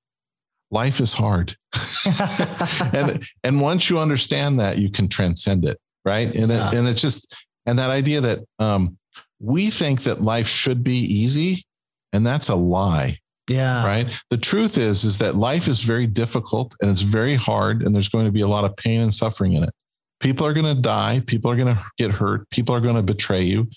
Life 0.70 1.00
is 1.00 1.14
hard. 1.14 1.56
and, 2.92 3.25
and 3.42 3.60
once 3.60 3.88
you 3.88 3.98
understand 3.98 4.60
that, 4.60 4.78
you 4.78 4.90
can 4.90 5.08
transcend 5.08 5.64
it. 5.64 5.78
Right. 6.04 6.34
And, 6.36 6.50
yeah. 6.50 6.68
it, 6.68 6.75
and 6.75 6.86
it's 6.86 7.00
just, 7.00 7.45
and 7.66 7.78
that 7.78 7.90
idea 7.90 8.20
that 8.20 8.40
um, 8.58 8.96
we 9.40 9.70
think 9.70 10.04
that 10.04 10.23
life 10.23 10.46
should 10.46 10.82
be 10.82 10.96
easy, 10.96 11.64
and 12.12 12.26
that's 12.26 12.49
a 12.49 12.54
lie. 12.54 13.18
Yeah. 13.49 13.87
Right. 13.87 14.23
The 14.30 14.38
truth 14.38 14.76
is, 14.76 15.04
is 15.04 15.18
that 15.18 15.37
life 15.37 15.68
is 15.68 15.80
very 15.80 16.06
difficult 16.06 16.75
and 16.80 16.90
it's 16.90 17.02
very 17.02 17.35
hard, 17.35 17.82
and 17.82 17.94
there's 17.94 18.08
going 18.08 18.25
to 18.25 18.32
be 18.32 18.40
a 18.40 18.49
lot 18.49 18.64
of 18.64 18.76
pain 18.76 19.00
and 19.00 19.14
suffering 19.14 19.52
in 19.52 19.62
it. 19.62 19.70
People 20.18 20.46
are 20.46 20.52
going 20.52 20.75
to 20.75 20.80
die. 20.80 21.23
People 21.26 21.50
are 21.50 21.56
going 21.56 21.75
to 21.75 21.80
get 21.99 22.11
hurt. 22.11 22.49
People 22.50 22.75
are 22.75 22.80
going 22.80 22.96
to 22.96 23.02
betray 23.02 23.42
you. 23.42 23.68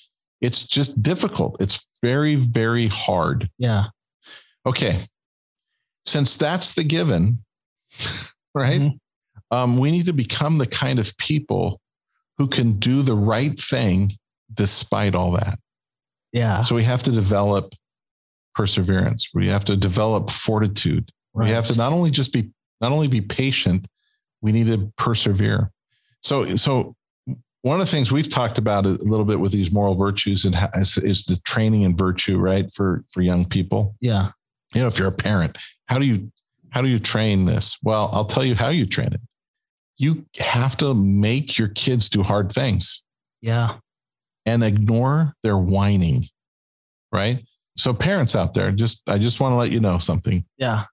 It's 0.41 0.65
just 0.65 1.03
difficult. 1.03 1.57
It's 1.59 1.85
very, 2.01 2.35
very 2.35 2.87
hard. 2.87 3.49
Yeah. 3.57 3.85
Okay. 4.65 4.99
Since 6.05 6.37
that's 6.37 6.73
the 6.73 6.83
given, 6.83 7.37
right? 8.55 8.81
Mm-hmm. 8.81 9.55
Um, 9.55 9.77
we 9.77 9.91
need 9.91 10.05
to 10.05 10.13
become 10.13 10.57
the 10.57 10.67
kind 10.67 10.99
of 10.99 11.15
people 11.17 11.79
who 12.39 12.47
can 12.47 12.79
do 12.79 13.03
the 13.03 13.15
right 13.15 13.59
thing 13.59 14.09
despite 14.51 15.13
all 15.13 15.33
that. 15.33 15.59
Yeah. 16.31 16.63
So 16.63 16.73
we 16.73 16.83
have 16.83 17.03
to 17.03 17.11
develop 17.11 17.75
perseverance. 18.55 19.29
We 19.33 19.49
have 19.49 19.65
to 19.65 19.75
develop 19.75 20.29
fortitude. 20.31 21.11
Right. 21.33 21.45
We 21.45 21.51
have 21.51 21.67
to 21.67 21.77
not 21.77 21.91
only 21.91 22.09
just 22.09 22.33
be 22.33 22.49
not 22.81 22.91
only 22.91 23.09
be 23.09 23.21
patient, 23.21 23.87
we 24.41 24.51
need 24.51 24.67
to 24.67 24.91
persevere. 24.97 25.71
So, 26.23 26.55
so 26.55 26.95
one 27.61 27.79
of 27.79 27.85
the 27.85 27.91
things 27.91 28.11
we've 28.11 28.29
talked 28.29 28.57
about 28.57 28.85
a 28.85 28.89
little 28.89 29.25
bit 29.25 29.39
with 29.39 29.51
these 29.51 29.71
moral 29.71 29.93
virtues 29.93 30.45
and 30.45 30.55
is, 30.75 30.97
is 30.97 31.25
the 31.25 31.35
training 31.45 31.81
in 31.81 31.95
virtue, 31.95 32.37
right? 32.37 32.71
For 32.71 33.03
for 33.09 33.21
young 33.21 33.45
people. 33.45 33.95
Yeah. 33.99 34.31
You 34.73 34.81
know, 34.81 34.87
if 34.87 34.97
you're 34.97 35.09
a 35.09 35.11
parent, 35.11 35.57
how 35.87 35.99
do 35.99 36.05
you 36.05 36.31
how 36.69 36.81
do 36.81 36.87
you 36.87 36.99
train 36.99 37.45
this? 37.45 37.77
Well, 37.83 38.09
I'll 38.13 38.25
tell 38.25 38.45
you 38.45 38.55
how 38.55 38.69
you 38.69 38.85
train 38.85 39.13
it. 39.13 39.21
You 39.99 40.25
have 40.39 40.77
to 40.77 40.95
make 40.95 41.57
your 41.57 41.67
kids 41.67 42.09
do 42.09 42.23
hard 42.23 42.51
things. 42.51 43.03
Yeah. 43.41 43.75
And 44.45 44.63
ignore 44.63 45.33
their 45.43 45.57
whining. 45.57 46.23
Right. 47.13 47.43
So 47.75 47.93
parents 47.93 48.35
out 48.35 48.53
there, 48.53 48.71
just 48.71 49.03
I 49.07 49.19
just 49.19 49.39
want 49.39 49.51
to 49.53 49.57
let 49.57 49.71
you 49.71 49.79
know 49.79 49.99
something. 49.99 50.43
Yeah. 50.57 50.85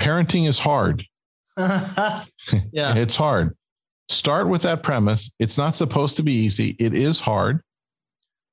Parenting 0.00 0.48
is 0.48 0.58
hard. 0.58 1.04
yeah. 1.58 2.24
it's 2.72 3.16
hard. 3.16 3.56
Start 4.08 4.48
with 4.48 4.62
that 4.62 4.82
premise. 4.82 5.32
It's 5.38 5.58
not 5.58 5.74
supposed 5.74 6.16
to 6.16 6.22
be 6.22 6.32
easy. 6.32 6.76
It 6.78 6.96
is 6.96 7.18
hard. 7.18 7.60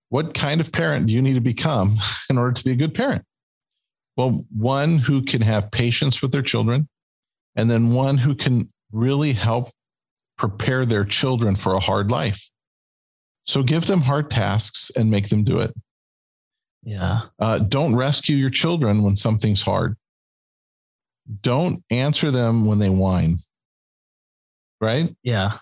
What 0.10 0.34
kind 0.34 0.60
of 0.60 0.72
parent 0.72 1.06
do 1.06 1.13
you 1.13 1.22
need 1.22 1.36
to 1.36 1.42
become 1.42 1.98
in 2.32 2.38
order 2.38 2.54
to 2.54 2.63
be 2.63 2.72
a 2.72 2.75
good 2.75 2.96
parent? 2.96 3.24
Well, 4.18 4.44
one 4.56 4.98
who 4.98 5.22
can 5.22 5.42
have 5.42 5.72
patience 5.72 6.22
with 6.22 6.32
their 6.32 6.42
children, 6.42 6.89
and 7.56 7.70
then 7.70 7.94
one 7.94 8.18
who 8.18 8.36
can 8.36 8.68
really 8.92 9.34
help 9.34 9.72
prepare 10.39 10.86
their 10.86 11.05
children 11.05 11.55
for 11.55 11.75
a 11.75 11.79
hard 11.79 12.10
life. 12.10 12.50
So 13.46 13.62
give 13.62 13.86
them 13.86 14.01
hard 14.01 14.31
tasks 14.31 14.91
and 14.96 15.12
make 15.12 15.29
them 15.29 15.43
do 15.43 15.60
it. 15.60 15.75
Yeah. 16.81 17.22
Uh, 17.38 17.60
don't 17.60 17.96
rescue 17.96 18.36
your 18.36 18.50
children 18.50 19.03
when 19.03 19.15
something's 19.15 19.62
hard. 19.62 19.96
Don't 21.41 21.84
answer 21.91 22.31
them 22.31 22.65
when 22.65 22.79
they 22.79 22.89
whine 22.89 23.38
right? 24.81 25.13
Yeah. 25.24 25.58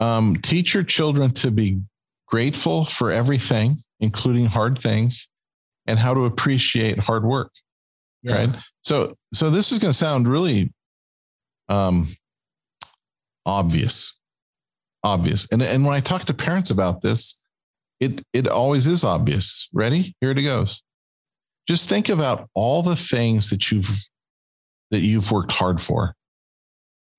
Um, 0.00 0.36
teach 0.36 0.74
your 0.74 0.84
children 0.84 1.30
to 1.32 1.50
be 1.50 1.80
grateful 2.26 2.84
for 2.84 3.10
everything, 3.10 3.74
including 4.00 4.46
hard 4.46 4.78
things, 4.78 5.28
and 5.86 5.98
how 5.98 6.14
to 6.14 6.24
appreciate 6.24 6.98
hard 6.98 7.24
work. 7.24 7.50
Yeah. 8.22 8.46
Right. 8.46 8.56
So, 8.82 9.08
so 9.32 9.50
this 9.50 9.72
is 9.72 9.78
going 9.78 9.92
to 9.92 9.98
sound 9.98 10.28
really 10.28 10.72
um, 11.68 12.08
obvious, 13.46 14.18
obvious. 15.04 15.46
And, 15.50 15.62
and 15.62 15.84
when 15.84 15.94
I 15.94 16.00
talk 16.00 16.24
to 16.24 16.34
parents 16.34 16.70
about 16.70 17.00
this, 17.00 17.42
it, 18.00 18.22
it 18.32 18.48
always 18.48 18.86
is 18.86 19.04
obvious. 19.04 19.68
Ready? 19.72 20.14
Here 20.20 20.30
it 20.30 20.42
goes. 20.42 20.82
Just 21.68 21.88
think 21.88 22.08
about 22.08 22.48
all 22.54 22.82
the 22.82 22.96
things 22.96 23.50
that 23.50 23.70
you've, 23.70 23.90
that 24.90 25.00
you've 25.00 25.30
worked 25.30 25.52
hard 25.52 25.80
for 25.80 26.14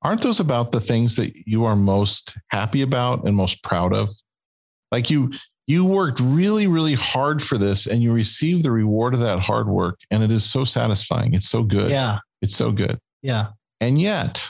aren't 0.03 0.21
those 0.21 0.39
about 0.39 0.71
the 0.71 0.81
things 0.81 1.15
that 1.15 1.35
you 1.45 1.65
are 1.65 1.75
most 1.75 2.35
happy 2.49 2.81
about 2.81 3.23
and 3.25 3.35
most 3.35 3.63
proud 3.63 3.93
of? 3.93 4.09
Like 4.91 5.09
you, 5.09 5.31
you 5.67 5.85
worked 5.85 6.19
really, 6.19 6.67
really 6.67 6.95
hard 6.95 7.41
for 7.41 7.57
this 7.57 7.87
and 7.87 8.01
you 8.01 8.13
receive 8.13 8.63
the 8.63 8.71
reward 8.71 9.13
of 9.13 9.19
that 9.21 9.39
hard 9.39 9.67
work. 9.67 9.99
And 10.09 10.23
it 10.23 10.31
is 10.31 10.43
so 10.43 10.63
satisfying. 10.63 11.33
It's 11.33 11.47
so 11.47 11.63
good. 11.63 11.91
Yeah. 11.91 12.19
It's 12.41 12.55
so 12.55 12.71
good. 12.71 12.99
Yeah. 13.21 13.47
And 13.79 14.01
yet 14.01 14.49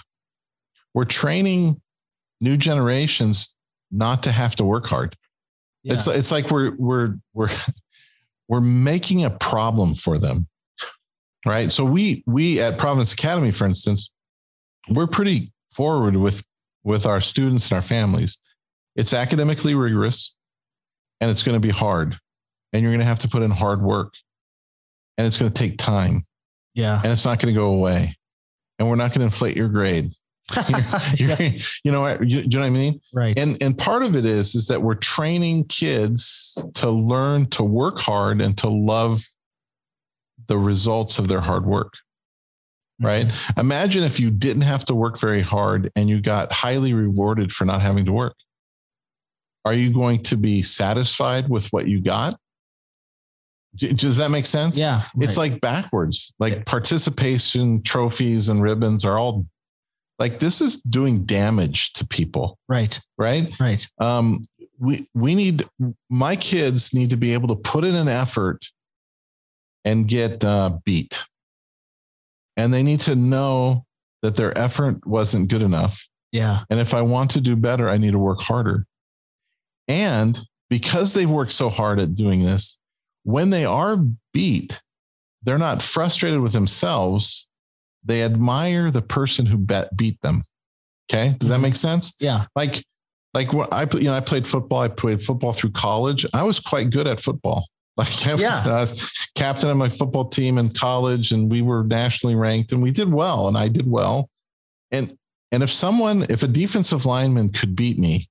we're 0.93 1.03
training 1.03 1.81
new 2.41 2.57
generations 2.57 3.55
not 3.91 4.23
to 4.23 4.31
have 4.31 4.55
to 4.57 4.65
work 4.65 4.87
hard. 4.87 5.15
Yeah. 5.83 5.93
It's, 5.93 6.07
it's 6.07 6.31
like 6.31 6.51
we're, 6.51 6.71
we're, 6.75 7.15
we're, 7.33 7.49
we're 8.49 8.61
making 8.61 9.23
a 9.23 9.29
problem 9.29 9.95
for 9.95 10.17
them. 10.17 10.45
Right. 11.45 11.71
So 11.71 11.85
we, 11.85 12.23
we 12.27 12.59
at 12.59 12.77
Providence 12.77 13.13
Academy, 13.13 13.51
for 13.51 13.65
instance, 13.65 14.11
we're 14.89 15.07
pretty 15.07 15.51
forward 15.71 16.15
with 16.15 16.43
with 16.83 17.05
our 17.05 17.21
students 17.21 17.69
and 17.69 17.75
our 17.75 17.81
families. 17.81 18.37
It's 18.95 19.13
academically 19.13 19.75
rigorous 19.75 20.35
and 21.19 21.29
it's 21.29 21.43
going 21.43 21.59
to 21.59 21.65
be 21.65 21.73
hard. 21.73 22.17
And 22.73 22.81
you're 22.81 22.91
going 22.91 22.99
to 22.99 23.05
have 23.05 23.19
to 23.19 23.27
put 23.27 23.43
in 23.43 23.51
hard 23.51 23.81
work. 23.81 24.13
And 25.17 25.27
it's 25.27 25.37
going 25.37 25.51
to 25.51 25.57
take 25.57 25.77
time. 25.77 26.21
Yeah. 26.73 26.99
And 27.03 27.11
it's 27.11 27.25
not 27.25 27.39
going 27.39 27.53
to 27.53 27.59
go 27.59 27.67
away. 27.67 28.15
And 28.79 28.89
we're 28.89 28.95
not 28.95 29.09
going 29.09 29.19
to 29.19 29.25
inflate 29.25 29.55
your 29.55 29.67
grade. 29.67 30.11
you're, 31.17 31.29
you're, 31.29 31.51
you 31.83 31.91
know, 31.91 32.07
you, 32.19 32.39
you 32.39 32.49
know 32.49 32.59
what 32.59 32.65
I 32.65 32.69
mean? 32.69 32.99
Right. 33.13 33.37
And 33.37 33.61
and 33.61 33.77
part 33.77 34.03
of 34.03 34.15
it 34.15 34.25
is 34.25 34.55
is 34.55 34.67
that 34.67 34.81
we're 34.81 34.95
training 34.95 35.65
kids 35.65 36.63
to 36.75 36.89
learn 36.89 37.45
to 37.51 37.63
work 37.63 37.99
hard 37.99 38.41
and 38.41 38.57
to 38.57 38.69
love 38.69 39.23
the 40.47 40.57
results 40.57 41.19
of 41.19 41.27
their 41.27 41.41
hard 41.41 41.65
work 41.65 41.93
right? 43.01 43.25
Mm-hmm. 43.25 43.59
Imagine 43.59 44.03
if 44.03 44.19
you 44.19 44.29
didn't 44.29 44.61
have 44.61 44.85
to 44.85 44.95
work 44.95 45.19
very 45.19 45.41
hard 45.41 45.91
and 45.95 46.09
you 46.09 46.21
got 46.21 46.51
highly 46.51 46.93
rewarded 46.93 47.51
for 47.51 47.65
not 47.65 47.81
having 47.81 48.05
to 48.05 48.11
work. 48.11 48.35
Are 49.65 49.73
you 49.73 49.91
going 49.91 50.23
to 50.23 50.37
be 50.37 50.61
satisfied 50.61 51.49
with 51.49 51.67
what 51.73 51.87
you 51.87 52.01
got? 52.01 52.39
Does 53.75 54.17
that 54.17 54.31
make 54.31 54.45
sense? 54.45 54.77
Yeah. 54.77 55.01
Right. 55.15 55.27
It's 55.27 55.37
like 55.37 55.61
backwards. 55.61 56.35
Like 56.39 56.65
participation 56.65 57.81
trophies 57.83 58.49
and 58.49 58.61
ribbons 58.61 59.05
are 59.05 59.17
all 59.17 59.45
like 60.21 60.39
this 60.39 60.61
is 60.61 60.81
doing 60.83 61.25
damage 61.25 61.93
to 61.93 62.07
people. 62.07 62.57
Right. 62.69 62.99
Right. 63.17 63.51
Right. 63.59 63.85
Um, 63.99 64.39
we 64.79 65.07
we 65.13 65.35
need 65.35 65.65
my 66.09 66.35
kids 66.35 66.93
need 66.93 67.09
to 67.09 67.17
be 67.17 67.33
able 67.33 67.49
to 67.49 67.55
put 67.55 67.83
in 67.83 67.95
an 67.95 68.07
effort 68.07 68.65
and 69.83 70.07
get 70.07 70.43
uh, 70.45 70.77
beat 70.85 71.23
and 72.57 72.73
they 72.73 72.83
need 72.83 72.99
to 73.01 73.15
know 73.15 73.85
that 74.21 74.35
their 74.35 74.55
effort 74.57 75.05
wasn't 75.05 75.49
good 75.49 75.61
enough. 75.61 76.07
Yeah. 76.31 76.59
And 76.69 76.79
if 76.79 76.93
I 76.93 77.01
want 77.01 77.31
to 77.31 77.41
do 77.41 77.55
better, 77.55 77.89
I 77.89 77.97
need 77.97 78.11
to 78.11 78.19
work 78.19 78.39
harder. 78.39 78.85
And 79.87 80.39
because 80.69 81.13
they've 81.13 81.29
worked 81.29 81.53
so 81.53 81.69
hard 81.69 81.99
at 81.99 82.15
doing 82.15 82.43
this, 82.43 82.79
when 83.23 83.49
they 83.49 83.65
are 83.65 83.97
beat, 84.33 84.81
they're 85.43 85.57
not 85.57 85.81
frustrated 85.81 86.39
with 86.39 86.53
themselves. 86.53 87.47
They 88.03 88.23
admire 88.23 88.91
the 88.91 89.01
person 89.01 89.45
who 89.45 89.57
bet, 89.57 89.95
beat 89.95 90.19
them. 90.21 90.41
Okay. 91.11 91.35
Does 91.37 91.49
that 91.49 91.55
mm-hmm. 91.55 91.63
make 91.63 91.75
sense? 91.75 92.13
Yeah. 92.19 92.45
Like, 92.55 92.83
like 93.33 93.53
what 93.53 93.71
I, 93.73 93.83
you 93.93 94.03
know, 94.03 94.13
I 94.13 94.19
played 94.19 94.45
football. 94.47 94.81
I 94.81 94.87
played 94.87 95.21
football 95.21 95.53
through 95.53 95.71
college. 95.71 96.25
I 96.33 96.43
was 96.43 96.59
quite 96.59 96.89
good 96.89 97.07
at 97.07 97.19
football. 97.19 97.67
Like 97.97 98.25
yeah. 98.39 98.63
I 98.65 98.79
was 98.79 99.11
captain 99.35 99.69
of 99.69 99.75
my 99.75 99.89
football 99.89 100.29
team 100.29 100.57
in 100.57 100.69
college 100.69 101.33
and 101.33 101.51
we 101.51 101.61
were 101.61 101.83
nationally 101.83 102.35
ranked 102.35 102.71
and 102.71 102.81
we 102.81 102.89
did 102.89 103.11
well 103.11 103.49
and 103.49 103.57
I 103.57 103.67
did 103.67 103.85
well. 103.85 104.29
And 104.91 105.15
and 105.51 105.61
if 105.61 105.69
someone, 105.69 106.25
if 106.29 106.41
a 106.41 106.47
defensive 106.47 107.05
lineman 107.05 107.49
could 107.51 107.75
beat 107.75 107.99
me, 107.99 108.29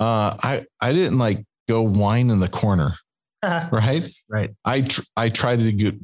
uh, 0.00 0.36
I 0.42 0.66
I 0.82 0.92
didn't 0.92 1.18
like 1.18 1.44
go 1.66 1.82
whine 1.82 2.28
in 2.28 2.40
the 2.40 2.48
corner. 2.48 2.90
right? 3.42 4.06
Right. 4.28 4.50
I 4.64 4.82
tr- 4.82 5.02
I 5.16 5.30
try 5.30 5.56
to 5.56 5.72
get 5.72 5.94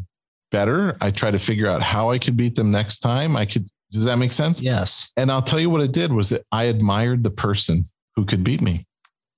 better. 0.51 0.97
I 1.01 1.11
try 1.11 1.31
to 1.31 1.39
figure 1.39 1.67
out 1.67 1.83
how 1.83 2.11
I 2.11 2.19
could 2.19 2.37
beat 2.37 2.55
them 2.55 2.71
next 2.71 2.99
time. 2.99 3.37
I 3.37 3.45
could. 3.47 3.69
Does 3.93 4.05
that 4.05 4.17
make 4.17 4.33
sense? 4.33 4.61
Yes. 4.61 5.13
And 5.17 5.31
I'll 5.31 5.43
tell 5.43 5.61
you 5.61 5.71
what 5.71 5.81
it 5.81 5.93
did 5.93 6.13
was 6.13 6.31
that 6.31 6.43
I 6.51 6.65
admired 6.65 7.23
the 7.23 7.31
person 7.31 7.85
who 8.17 8.25
could 8.25 8.43
beat 8.43 8.61
me. 8.61 8.81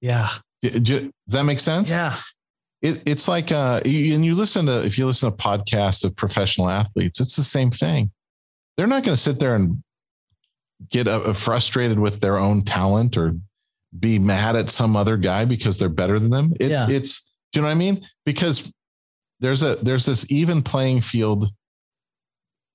Yeah. 0.01 0.31
Does 0.63 1.11
that 1.29 1.45
make 1.45 1.61
sense? 1.61 1.91
Yeah. 1.91 2.17
It, 2.81 3.03
it's 3.07 3.29
like, 3.29 3.53
uh, 3.53 3.81
and 3.85 4.25
you 4.25 4.35
listen 4.35 4.67
to, 4.67 4.85
if 4.85 4.97
you 4.99 5.07
listen 5.07 5.31
to 5.31 5.37
podcasts 5.37 6.03
of 6.05 6.17
professional 6.17 6.71
athletes, 6.71 7.21
it's 7.21 7.37
the 7.37 7.43
same 7.43 7.71
thing. 7.71 8.11
They're 8.77 8.87
not 8.87 9.05
going 9.05 9.17
to 9.17 9.23
sit 9.23 9.39
there 9.39 9.55
and 9.55 9.83
get 10.89 11.09
uh, 11.09 11.33
frustrated 11.33 11.99
with 11.99 12.21
their 12.21 12.39
own 12.39 12.63
talent 12.63 13.17
or 13.19 13.35
be 13.99 14.19
mad 14.19 14.57
at 14.57 14.71
some 14.71 14.97
other 14.97 15.17
guy 15.17 15.45
because 15.45 15.79
they're 15.79 15.89
better 15.89 16.19
than 16.19 16.31
them. 16.31 16.55
It, 16.59 16.71
Yeah. 16.71 16.89
It's, 16.89 17.31
do 17.53 17.59
you 17.59 17.63
know 17.63 17.69
what 17.69 17.73
I 17.73 17.79
mean? 17.79 18.07
Because 18.25 18.73
there's 19.41 19.63
a, 19.63 19.77
there's 19.77 20.07
this 20.07 20.31
even 20.31 20.63
playing 20.63 21.01
field 21.01 21.51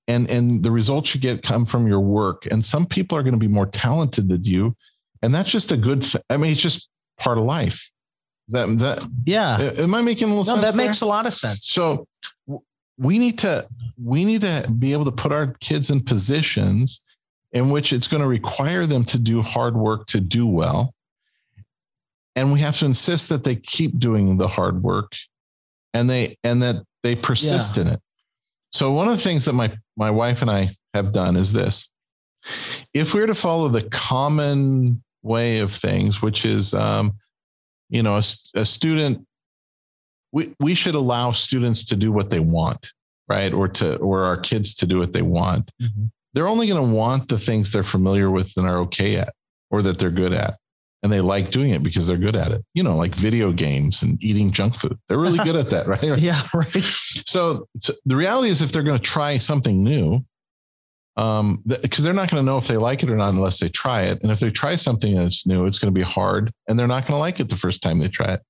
and, 0.06 0.28
and 0.30 0.62
the 0.62 0.70
results 0.70 1.14
you 1.14 1.20
get 1.20 1.42
come 1.42 1.64
from 1.64 1.86
your 1.86 2.00
work. 2.00 2.46
And 2.46 2.64
some 2.64 2.86
people 2.86 3.16
are 3.16 3.22
going 3.22 3.34
to 3.34 3.40
be 3.40 3.48
more 3.48 3.66
talented 3.66 4.28
than 4.28 4.44
you. 4.44 4.76
And 5.22 5.34
that's 5.34 5.50
just 5.50 5.72
a 5.72 5.76
good, 5.76 6.06
I 6.28 6.36
mean, 6.36 6.52
it's 6.52 6.60
just 6.60 6.88
part 7.18 7.38
of 7.38 7.44
life. 7.44 7.90
That, 8.48 8.66
that, 8.78 9.08
Yeah. 9.24 9.72
Am 9.78 9.94
I 9.94 10.02
making 10.02 10.26
a 10.26 10.30
little 10.30 10.44
sense? 10.44 10.56
No, 10.56 10.62
sense? 10.62 10.74
that 10.74 10.78
there? 10.78 10.88
makes 10.88 11.00
a 11.00 11.06
lot 11.06 11.26
of 11.26 11.32
sense. 11.32 11.66
so 11.66 12.06
we 12.96 13.18
need 13.18 13.38
to 13.38 13.66
we 14.02 14.24
need 14.24 14.42
to 14.42 14.66
be 14.78 14.92
able 14.92 15.04
to 15.04 15.12
put 15.12 15.32
our 15.32 15.48
kids 15.60 15.90
in 15.90 16.00
positions 16.00 17.04
in 17.52 17.70
which 17.70 17.92
it's 17.92 18.08
going 18.08 18.22
to 18.22 18.28
require 18.28 18.86
them 18.86 19.04
to 19.04 19.18
do 19.18 19.40
hard 19.40 19.76
work 19.76 20.06
to 20.06 20.20
do 20.20 20.46
well. 20.46 20.94
And 22.36 22.52
we 22.52 22.60
have 22.60 22.76
to 22.78 22.84
insist 22.84 23.28
that 23.28 23.44
they 23.44 23.54
keep 23.54 23.98
doing 23.98 24.36
the 24.36 24.48
hard 24.48 24.82
work 24.82 25.14
and 25.94 26.10
they 26.10 26.36
and 26.44 26.62
that 26.62 26.84
they 27.02 27.14
persist 27.14 27.78
in 27.78 27.86
it. 27.86 28.00
So 28.72 28.92
one 28.92 29.08
of 29.08 29.16
the 29.16 29.22
things 29.22 29.46
that 29.46 29.54
my 29.54 29.72
my 29.96 30.10
wife 30.10 30.42
and 30.42 30.50
I 30.50 30.70
have 30.92 31.12
done 31.12 31.36
is 31.36 31.52
this. 31.52 31.90
If 32.92 33.14
we 33.14 33.20
were 33.20 33.26
to 33.28 33.34
follow 33.34 33.68
the 33.68 33.88
common 33.88 35.02
way 35.22 35.60
of 35.60 35.72
things, 35.72 36.20
which 36.20 36.44
is 36.44 36.74
um, 36.74 37.12
you 37.88 38.02
know, 38.02 38.20
a 38.54 38.64
student 38.64 39.26
we 40.32 40.52
we 40.58 40.74
should 40.74 40.96
allow 40.96 41.30
students 41.30 41.84
to 41.86 41.96
do 41.96 42.10
what 42.10 42.28
they 42.28 42.40
want, 42.40 42.92
right? 43.28 43.52
Or 43.54 43.68
to 43.68 43.96
or 43.96 44.24
our 44.24 44.36
kids 44.36 44.74
to 44.76 44.86
do 44.86 44.98
what 44.98 45.12
they 45.12 45.22
want. 45.22 45.70
Mhm. 45.80 46.10
They're 46.34 46.48
only 46.48 46.66
going 46.66 46.84
to 46.84 46.94
want 46.94 47.28
the 47.28 47.38
things 47.38 47.70
they're 47.70 47.84
familiar 47.84 48.28
with 48.28 48.56
and 48.56 48.66
are 48.66 48.78
okay 48.80 49.16
at, 49.16 49.32
or 49.70 49.82
that 49.82 49.98
they're 49.98 50.10
good 50.10 50.32
at, 50.32 50.58
and 51.04 51.12
they 51.12 51.20
like 51.20 51.50
doing 51.50 51.70
it 51.70 51.82
because 51.82 52.06
they're 52.06 52.16
good 52.16 52.34
at 52.34 52.50
it. 52.50 52.64
You 52.72 52.82
know, 52.82 52.96
like 52.96 53.14
video 53.14 53.52
games 53.52 54.02
and 54.02 54.20
eating 54.24 54.50
junk 54.50 54.74
food. 54.74 54.98
They're 55.08 55.18
really 55.18 55.38
good 55.44 55.54
at 55.54 55.68
that, 55.70 55.86
right? 55.86 56.02
Yeah. 56.18 56.40
Right. 56.54 56.68
So, 57.26 57.68
so 57.78 57.92
the 58.06 58.16
reality 58.16 58.48
is, 58.48 58.62
if 58.62 58.72
they're 58.72 58.82
going 58.82 58.98
to 58.98 59.02
try 59.04 59.36
something 59.38 59.84
new, 59.84 60.24
um, 61.16 61.62
because 61.82 62.02
they're 62.02 62.12
not 62.12 62.30
going 62.30 62.42
to 62.42 62.46
know 62.46 62.56
if 62.58 62.66
they 62.66 62.76
like 62.78 63.02
it 63.04 63.10
or 63.10 63.16
not 63.16 63.28
unless 63.34 63.60
they 63.60 63.68
try 63.68 64.02
it. 64.04 64.20
And 64.22 64.32
if 64.32 64.40
they 64.40 64.50
try 64.50 64.74
something 64.76 65.14
that's 65.14 65.46
new, 65.46 65.66
it's 65.66 65.78
going 65.78 65.94
to 65.94 65.96
be 65.96 66.04
hard, 66.04 66.50
and 66.68 66.76
they're 66.78 66.88
not 66.88 67.06
going 67.06 67.16
to 67.16 67.20
like 67.20 67.38
it 67.38 67.48
the 67.48 67.54
first 67.56 67.82
time 67.82 67.98
they 68.00 68.08
try 68.08 68.32
it. 68.34 68.40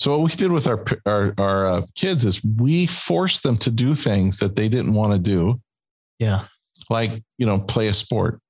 So 0.00 0.10
what 0.10 0.20
we 0.28 0.36
did 0.36 0.50
with 0.50 0.66
our 0.66 0.84
our, 1.06 1.32
our 1.38 1.66
uh, 1.66 1.82
kids 1.94 2.24
is 2.24 2.44
we 2.44 2.86
forced 2.86 3.44
them 3.44 3.56
to 3.58 3.70
do 3.70 3.94
things 3.94 4.38
that 4.40 4.56
they 4.56 4.68
didn't 4.68 4.94
want 4.94 5.12
to 5.12 5.18
do, 5.20 5.60
Yeah. 6.18 6.46
like 6.90 7.22
you 7.38 7.46
know, 7.46 7.60
play 7.60 7.86
a 7.86 7.94
sport. 7.94 8.40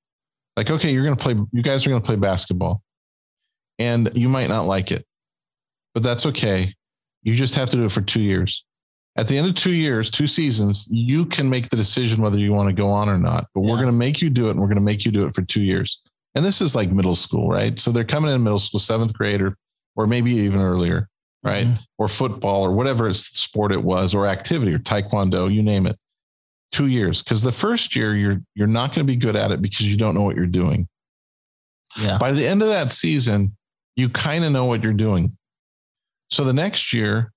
Like, 0.57 0.71
okay, 0.71 0.91
you're 0.91 1.03
going 1.03 1.15
to 1.15 1.21
play. 1.23 1.35
You 1.51 1.61
guys 1.61 1.85
are 1.85 1.89
going 1.89 2.01
to 2.01 2.05
play 2.05 2.15
basketball, 2.15 2.81
and 3.79 4.09
you 4.15 4.29
might 4.29 4.49
not 4.49 4.65
like 4.65 4.91
it, 4.91 5.05
but 5.93 6.03
that's 6.03 6.25
okay. 6.25 6.73
You 7.23 7.35
just 7.35 7.55
have 7.55 7.69
to 7.71 7.77
do 7.77 7.85
it 7.85 7.91
for 7.91 8.01
two 8.01 8.21
years. 8.21 8.65
At 9.17 9.27
the 9.27 9.37
end 9.37 9.47
of 9.47 9.55
two 9.55 9.73
years, 9.73 10.11
two 10.11 10.27
seasons, 10.27 10.87
you 10.91 11.25
can 11.25 11.49
make 11.49 11.69
the 11.69 11.77
decision 11.77 12.21
whether 12.21 12.37
you 12.37 12.51
want 12.51 12.67
to 12.69 12.73
go 12.73 12.89
on 12.89 13.07
or 13.07 13.17
not. 13.17 13.47
But 13.55 13.61
we're 13.61 13.77
going 13.77 13.85
to 13.85 13.93
make 13.93 14.21
you 14.21 14.29
do 14.29 14.47
it, 14.47 14.51
and 14.51 14.59
we're 14.59 14.67
going 14.67 14.75
to 14.75 14.81
make 14.83 15.05
you 15.05 15.11
do 15.11 15.25
it 15.25 15.33
for 15.33 15.41
two 15.41 15.61
years. 15.61 16.01
And 16.35 16.43
this 16.43 16.59
is 16.61 16.75
like 16.75 16.91
middle 16.91 17.15
school, 17.15 17.47
right? 17.47 17.79
So 17.79 17.91
they're 17.91 18.03
coming 18.03 18.31
in 18.33 18.43
middle 18.43 18.59
school, 18.59 18.79
seventh 18.79 19.13
grade, 19.13 19.41
or 19.41 19.55
or 19.95 20.05
maybe 20.05 20.31
even 20.31 20.59
earlier, 20.59 21.07
right? 21.43 21.65
Mhm. 21.65 21.79
Or 21.97 22.09
football, 22.09 22.63
or 22.63 22.73
whatever 22.73 23.13
sport 23.13 23.71
it 23.71 23.81
was, 23.81 24.13
or 24.13 24.25
activity, 24.25 24.73
or 24.73 24.79
taekwondo, 24.79 25.53
you 25.53 25.63
name 25.63 25.87
it. 25.87 25.97
Two 26.73 26.87
years, 26.87 27.23
because 27.23 27.41
the 27.41 27.53
first 27.53 27.95
year 27.95 28.15
you're 28.15 28.41
you're 28.53 28.67
not 28.67 28.93
going 28.93 29.07
to 29.07 29.11
be 29.11 29.15
good 29.15 29.37
at 29.37 29.51
it 29.51 29.61
because 29.61 29.87
you 29.87 29.95
don't 29.95 30.13
know 30.13 30.23
what 30.23 30.35
you're 30.35 30.45
doing. 30.45 30.89
Yeah. 32.01 32.17
By 32.17 32.33
the 32.33 32.45
end 32.45 32.61
of 32.61 32.67
that 32.67 32.91
season, 32.91 33.54
you 33.95 34.09
kind 34.09 34.43
of 34.43 34.51
know 34.51 34.65
what 34.65 34.83
you're 34.83 34.93
doing. 34.93 35.31
So 36.29 36.43
the 36.43 36.53
next 36.53 36.93
year, 36.93 37.31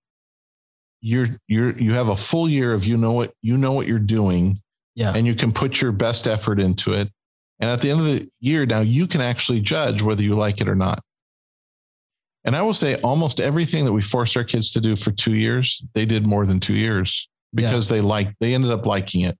you're 1.01 1.29
you're 1.47 1.77
you 1.79 1.93
have 1.93 2.09
a 2.09 2.17
full 2.17 2.49
year 2.49 2.73
of 2.75 2.85
you 2.85 2.97
know 2.97 3.13
what 3.13 3.33
you 3.43 3.57
know 3.57 3.73
what 3.73 3.87
you're 3.87 3.99
doing, 3.99 4.57
Yeah. 4.95 5.13
and 5.15 5.27
you 5.27 5.35
can 5.35 5.53
put 5.53 5.81
your 5.81 5.93
best 5.93 6.27
effort 6.27 6.59
into 6.61 6.93
it. 6.93 7.11
And 7.61 7.71
at 7.71 7.81
the 7.81 7.91
end 7.91 8.01
of 8.01 8.07
the 8.07 8.29
year, 8.41 8.67
now 8.67 8.81
you 8.81 9.07
can 9.07 9.21
actually 9.21 9.61
judge 9.61 10.03
whether 10.03 10.23
you 10.23 10.35
like 10.35 10.61
it 10.61 10.69
or 10.69 10.75
not. 10.75 11.03
And 12.45 12.55
I 12.57 12.63
will 12.63 12.75
say, 12.75 12.95
almost 13.03 13.41
everything 13.41 13.85
that 13.85 13.93
we 13.93 14.01
forced 14.01 14.37
our 14.37 14.45
kids 14.45 14.73
to 14.73 14.81
do 14.81 14.97
for 14.97 15.11
two 15.11 15.35
years, 15.35 15.83
they 15.93 16.07
did 16.07 16.27
more 16.27 16.47
than 16.47 16.61
two 16.61 16.75
years 16.75 17.29
Yeah. 17.53 17.69
because 17.69 17.89
they 17.89 18.01
liked. 18.01 18.35
They 18.41 18.55
ended 18.55 18.71
up 18.71 18.87
liking 18.87 19.23
it. 19.23 19.37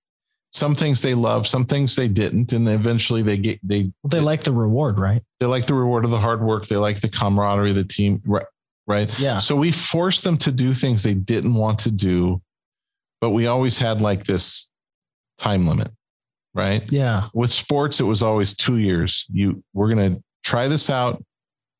Some 0.51 0.75
things 0.75 1.03
they 1.03 1.15
loved, 1.15 1.47
some 1.47 1.65
things 1.65 1.95
they 1.95 2.09
didn't, 2.09 2.53
and 2.53 2.67
eventually 2.69 3.23
they 3.23 3.37
get 3.37 3.61
they 3.63 3.93
They 4.09 4.21
like 4.21 4.43
the 4.43 4.53
reward, 4.53 4.99
right? 4.99 5.23
they 5.41 5.47
like 5.47 5.67
the 5.67 5.75
reward 5.75 6.05
of 6.05 6.11
the 6.11 6.19
hard 6.19 6.43
work. 6.43 6.67
They 6.67 6.77
like 6.77 7.01
the 7.01 7.09
camaraderie, 7.09 7.71
of 7.71 7.77
the 7.77 7.85
team, 7.85 8.21
right? 8.27 8.47
Right. 8.87 9.19
Yeah. 9.21 9.39
So 9.39 9.55
we 9.55 9.71
forced 9.71 10.25
them 10.25 10.39
to 10.39 10.51
do 10.51 10.73
things 10.73 11.03
they 11.03 11.13
didn't 11.15 11.55
want 11.55 11.79
to 11.81 11.91
do, 11.91 12.41
but 13.21 13.31
we 13.31 13.47
always 13.47 13.77
had 13.77 14.01
like 14.01 14.25
this 14.25 14.71
time 15.37 15.67
limit, 15.67 15.91
right? 16.55 16.91
Yeah. 16.91 17.27
With 17.35 17.53
sports, 17.53 18.01
it 18.01 18.05
was 18.05 18.23
always 18.23 18.57
two 18.57 18.79
years. 18.79 19.27
You 19.31 19.63
we're 19.75 19.91
gonna 19.91 20.23
try 20.43 20.69
this 20.69 20.89
out 20.89 21.23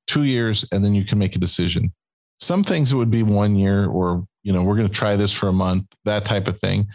two 0.07 0.25
years, 0.25 0.67
and 0.73 0.85
then 0.85 0.95
you 0.95 1.05
can 1.05 1.19
make 1.19 1.35
a 1.35 1.39
decision. 1.39 1.93
Some 2.39 2.63
things 2.63 2.93
it 2.93 2.97
would 2.97 3.11
be 3.11 3.23
one 3.23 3.57
year, 3.57 3.87
or 3.87 4.27
you 4.43 4.53
know, 4.53 4.63
we're 4.63 4.77
gonna 4.77 4.89
try 4.91 5.17
this 5.17 5.33
for 5.33 5.49
a 5.49 5.53
month, 5.53 5.87
that 6.05 6.27
type 6.27 6.47
of 6.47 6.61
thing. 6.61 6.87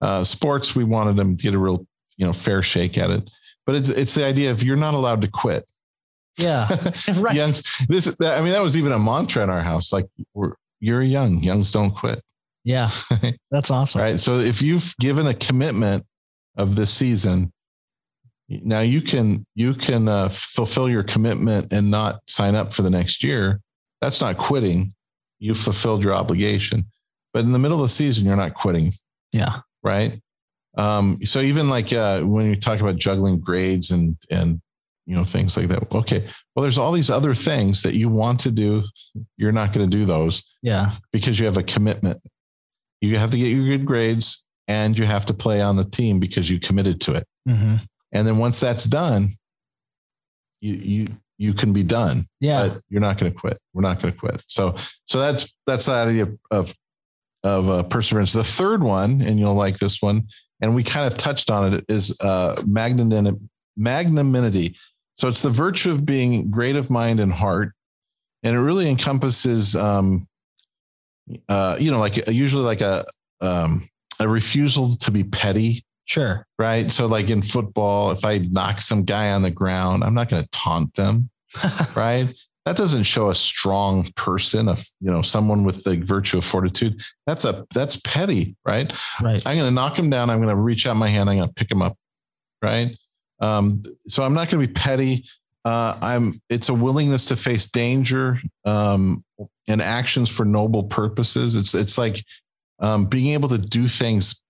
Uh, 0.00 0.24
sports, 0.24 0.76
we 0.76 0.84
wanted 0.84 1.16
them 1.16 1.36
to 1.36 1.42
get 1.42 1.54
a 1.54 1.58
real, 1.58 1.86
you 2.16 2.26
know, 2.26 2.32
fair 2.32 2.62
shake 2.62 2.96
at 2.98 3.10
it. 3.10 3.30
But 3.66 3.74
it's 3.74 3.88
it's 3.88 4.14
the 4.14 4.24
idea 4.24 4.50
of 4.50 4.62
you're 4.62 4.76
not 4.76 4.94
allowed 4.94 5.22
to 5.22 5.28
quit. 5.28 5.68
Yeah. 6.36 6.68
right. 7.16 7.34
Youngs, 7.34 7.62
this 7.88 8.04
that, 8.04 8.38
I 8.38 8.42
mean, 8.42 8.52
that 8.52 8.62
was 8.62 8.76
even 8.76 8.92
a 8.92 8.98
mantra 8.98 9.42
in 9.42 9.50
our 9.50 9.60
house. 9.60 9.92
Like, 9.92 10.06
we're 10.34 10.54
you're 10.80 11.02
young, 11.02 11.38
youngs 11.42 11.72
don't 11.72 11.90
quit. 11.90 12.22
Yeah. 12.64 12.90
That's 13.50 13.70
awesome. 13.70 14.00
Right. 14.00 14.20
So 14.20 14.38
if 14.38 14.62
you've 14.62 14.94
given 15.00 15.26
a 15.26 15.34
commitment 15.34 16.04
of 16.56 16.76
this 16.76 16.92
season, 16.92 17.52
now 18.48 18.80
you 18.80 19.00
can 19.00 19.42
you 19.54 19.74
can 19.74 20.08
uh, 20.08 20.28
fulfill 20.28 20.88
your 20.88 21.02
commitment 21.02 21.72
and 21.72 21.90
not 21.90 22.20
sign 22.28 22.54
up 22.54 22.72
for 22.72 22.82
the 22.82 22.90
next 22.90 23.22
year. 23.22 23.60
That's 24.00 24.20
not 24.20 24.38
quitting. 24.38 24.92
You 25.38 25.54
fulfilled 25.54 26.02
your 26.02 26.14
obligation. 26.14 26.86
But 27.32 27.44
in 27.44 27.52
the 27.52 27.58
middle 27.58 27.78
of 27.78 27.84
the 27.84 27.88
season, 27.92 28.24
you're 28.24 28.36
not 28.36 28.54
quitting 28.54 28.92
Yeah. 29.32 29.60
Right? 29.88 30.20
Um, 30.76 31.18
so 31.24 31.40
even 31.40 31.68
like 31.70 31.92
uh, 31.92 32.20
when 32.22 32.46
you 32.46 32.56
talk 32.56 32.80
about 32.80 32.96
juggling 32.96 33.40
grades 33.40 33.90
and 33.90 34.16
and 34.30 34.60
you 35.06 35.16
know 35.16 35.24
things 35.24 35.56
like 35.56 35.68
that, 35.68 35.90
okay. 35.94 36.20
Well, 36.54 36.62
there's 36.62 36.78
all 36.78 36.92
these 36.92 37.10
other 37.10 37.34
things 37.34 37.82
that 37.82 37.94
you 37.94 38.08
want 38.10 38.38
to 38.40 38.50
do. 38.50 38.82
You're 39.38 39.52
not 39.60 39.72
going 39.72 39.88
to 39.90 39.96
do 39.98 40.04
those 40.04 40.42
Yeah. 40.62 40.90
because 41.12 41.38
you 41.40 41.46
have 41.46 41.56
a 41.56 41.62
commitment. 41.62 42.18
You 43.00 43.16
have 43.16 43.30
to 43.30 43.38
get 43.38 43.48
your 43.56 43.64
good 43.64 43.86
grades 43.86 44.44
and 44.68 44.98
you 44.98 45.06
have 45.06 45.24
to 45.26 45.34
play 45.34 45.62
on 45.62 45.76
the 45.76 45.84
team 45.84 46.20
because 46.20 46.50
you 46.50 46.60
committed 46.60 47.00
to 47.02 47.14
it. 47.14 47.26
hmm 47.48 47.76
And 48.12 48.26
then 48.26 48.36
once 48.38 48.60
that's 48.60 48.84
done, 48.84 49.28
you 50.60 50.74
you 50.74 51.06
you 51.38 51.54
can 51.54 51.72
be 51.72 51.84
done 51.84 52.26
Yeah. 52.40 52.68
but 52.68 52.82
you're 52.90 53.00
not 53.00 53.16
going 53.18 53.32
to 53.32 53.38
quit. 53.38 53.58
We're 53.72 53.82
not 53.88 54.00
going 54.02 54.12
to 54.12 54.18
quit. 54.20 54.42
So, 54.48 54.74
so 55.06 55.20
that's 55.20 55.54
that's 55.66 55.86
the 55.86 55.92
idea 55.92 56.22
of 56.24 56.38
of, 56.50 56.74
of 57.44 57.70
uh, 57.70 57.82
perseverance. 57.84 58.32
The 58.32 58.44
third 58.44 58.82
one, 58.82 59.20
and 59.22 59.38
you'll 59.38 59.54
like 59.54 59.78
this 59.78 60.02
one, 60.02 60.28
and 60.60 60.74
we 60.74 60.82
kind 60.82 61.06
of 61.06 61.16
touched 61.16 61.50
on 61.50 61.74
it, 61.74 61.84
is 61.88 62.14
uh, 62.20 62.62
magnanimity. 62.66 63.38
Magnanimity. 63.76 64.76
So 65.16 65.28
it's 65.28 65.42
the 65.42 65.50
virtue 65.50 65.90
of 65.90 66.04
being 66.04 66.50
great 66.50 66.76
of 66.76 66.90
mind 66.90 67.20
and 67.20 67.32
heart, 67.32 67.72
and 68.42 68.56
it 68.56 68.60
really 68.60 68.88
encompasses, 68.88 69.74
um, 69.76 70.26
uh, 71.48 71.76
you 71.78 71.90
know, 71.90 71.98
like 71.98 72.28
usually 72.28 72.64
like 72.64 72.80
a 72.80 73.04
um, 73.40 73.88
a 74.20 74.28
refusal 74.28 74.96
to 74.96 75.10
be 75.10 75.24
petty 75.24 75.84
Sure. 76.08 76.46
right? 76.58 76.90
So, 76.90 77.06
like 77.06 77.28
in 77.28 77.42
football, 77.42 78.12
if 78.12 78.24
I 78.24 78.38
knock 78.38 78.80
some 78.80 79.04
guy 79.04 79.32
on 79.32 79.42
the 79.42 79.50
ground, 79.50 80.02
I'm 80.02 80.14
not 80.14 80.30
going 80.30 80.42
to 80.42 80.48
taunt 80.48 80.94
them, 80.94 81.28
right? 81.94 82.28
That 82.68 82.76
doesn't 82.76 83.04
show 83.04 83.30
a 83.30 83.34
strong 83.34 84.04
person, 84.14 84.68
of 84.68 84.86
you 85.00 85.10
know, 85.10 85.22
someone 85.22 85.64
with 85.64 85.84
the 85.84 85.96
virtue 85.96 86.36
of 86.36 86.44
fortitude. 86.44 87.00
That's 87.26 87.46
a 87.46 87.66
that's 87.72 87.96
petty, 87.96 88.56
right? 88.66 88.92
right. 89.22 89.42
I'm 89.46 89.56
going 89.56 89.68
to 89.68 89.74
knock 89.74 89.98
him 89.98 90.10
down. 90.10 90.28
I'm 90.28 90.42
going 90.42 90.54
to 90.54 90.60
reach 90.60 90.86
out 90.86 90.98
my 90.98 91.08
hand. 91.08 91.30
I'm 91.30 91.38
going 91.38 91.48
to 91.48 91.54
pick 91.54 91.70
him 91.70 91.80
up, 91.80 91.96
right? 92.62 92.94
Um, 93.40 93.84
so 94.06 94.22
I'm 94.22 94.34
not 94.34 94.50
going 94.50 94.60
to 94.60 94.68
be 94.68 94.74
petty. 94.74 95.24
Uh, 95.64 95.98
I'm. 96.02 96.42
It's 96.50 96.68
a 96.68 96.74
willingness 96.74 97.24
to 97.28 97.36
face 97.36 97.68
danger, 97.68 98.38
um, 98.66 99.24
and 99.66 99.80
actions 99.80 100.28
for 100.28 100.44
noble 100.44 100.82
purposes. 100.82 101.56
It's 101.56 101.74
it's 101.74 101.96
like 101.96 102.22
um, 102.80 103.06
being 103.06 103.32
able 103.32 103.48
to 103.48 103.56
do 103.56 103.88
things 103.88 104.42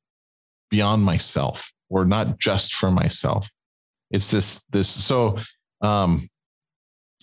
beyond 0.70 1.04
myself 1.04 1.72
or 1.88 2.04
not 2.04 2.40
just 2.40 2.74
for 2.74 2.90
myself. 2.90 3.48
It's 4.10 4.32
this 4.32 4.64
this 4.70 4.88
so 4.88 5.38
um, 5.82 6.26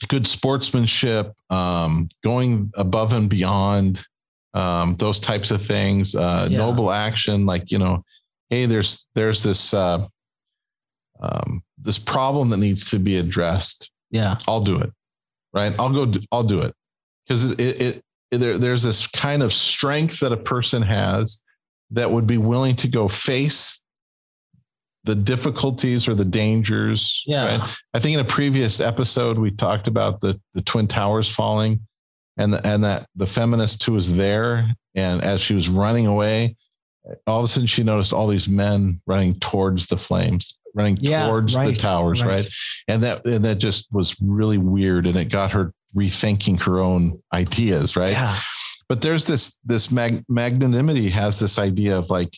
good 0.08 0.28
sportsmanship, 0.28 1.34
um, 1.50 2.10
going 2.24 2.72
above 2.76 3.14
and 3.14 3.30
beyond, 3.30 4.06
um, 4.54 4.96
those 4.96 5.20
types 5.20 5.52
of 5.52 5.62
things, 5.62 6.16
uh, 6.16 6.48
yeah. 6.50 6.58
noble 6.58 6.92
action, 6.92 7.46
like 7.46 7.72
you 7.72 7.78
know, 7.78 8.04
hey, 8.50 8.66
there's 8.66 9.08
there's 9.16 9.44
this 9.44 9.74
uh, 9.74 10.06
um, 11.20 11.62
this 11.78 12.00
problem 12.00 12.50
that 12.50 12.58
needs 12.58 12.90
to 12.92 13.00
be 13.00 13.18
addressed. 13.18 13.92
Yeah, 14.12 14.38
I'll 14.48 14.62
do 14.62 14.80
it. 14.80 14.92
Right, 15.54 15.74
I'll 15.80 15.94
go. 15.94 16.06
Do, 16.06 16.20
I'll 16.32 16.44
do 16.44 16.62
it 16.62 16.74
because 17.28 17.52
it, 17.52 17.60
it, 17.60 18.02
it 18.32 18.40
there, 18.40 18.58
there's 18.58 18.84
this 18.84 19.08
kind 19.08 19.44
of 19.44 19.54
strength 19.54 20.20
that 20.20 20.32
a 20.32 20.38
person 20.38 20.82
has 20.82 21.42
that 21.92 22.10
would 22.10 22.28
be 22.28 22.38
willing 22.38 22.76
to 22.76 22.88
go 22.88 23.08
face 23.08 23.85
the 25.06 25.15
difficulties 25.15 26.08
or 26.08 26.15
the 26.15 26.26
dangers. 26.26 27.24
Yeah. 27.26 27.58
Right? 27.58 27.76
I 27.94 28.00
think 28.00 28.15
in 28.15 28.20
a 28.20 28.28
previous 28.28 28.80
episode 28.80 29.38
we 29.38 29.52
talked 29.52 29.88
about 29.88 30.22
the 30.22 30.39
the 30.54 30.62
twin 30.62 30.88
towers 30.88 31.30
falling, 31.30 31.80
and 32.38 32.54
the, 32.54 32.68
and 32.68 32.84
that 32.84 33.08
the 33.15 33.28
feminist 33.28 33.84
who 33.84 33.94
was 33.94 34.15
there, 34.15 34.68
and 34.96 35.24
as 35.24 35.41
she 35.41 35.54
was 35.54 35.70
running 35.70 36.08
away, 36.08 36.56
all 37.28 37.39
of 37.39 37.46
a 37.46 37.48
sudden 37.48 37.68
she 37.68 37.84
noticed 37.84 38.13
all 38.13 38.28
these 38.28 38.50
men 38.50 38.96
running 39.06 39.34
towards 39.36 39.88
the 39.88 39.98
flames, 39.98 40.58
running 40.74 40.98
yeah, 41.00 41.28
towards 41.28 41.56
right, 41.56 41.74
the 41.74 41.80
towers, 41.80 42.24
right. 42.24 42.44
right? 42.44 42.48
And 42.88 43.04
that 43.04 43.26
and 43.26 43.46
that 43.46 43.60
just 43.60 43.88
was 43.91 44.15
really 44.22 44.58
weird, 44.58 45.06
and 45.06 45.15
it 45.15 45.30
got 45.30 45.52
her 45.52 45.72
rethinking 45.96 46.62
her 46.63 46.80
own 46.80 47.13
ideas, 47.32 47.96
right? 47.96 48.12
Yeah. 48.12 48.36
But 48.89 49.02
there's 49.02 49.26
this 49.26 49.58
this 49.65 49.91
mag- 49.91 50.24
magnanimity 50.28 51.10
has 51.10 51.39
this 51.39 51.58
idea 51.58 51.98
of 51.98 52.10
like, 52.10 52.38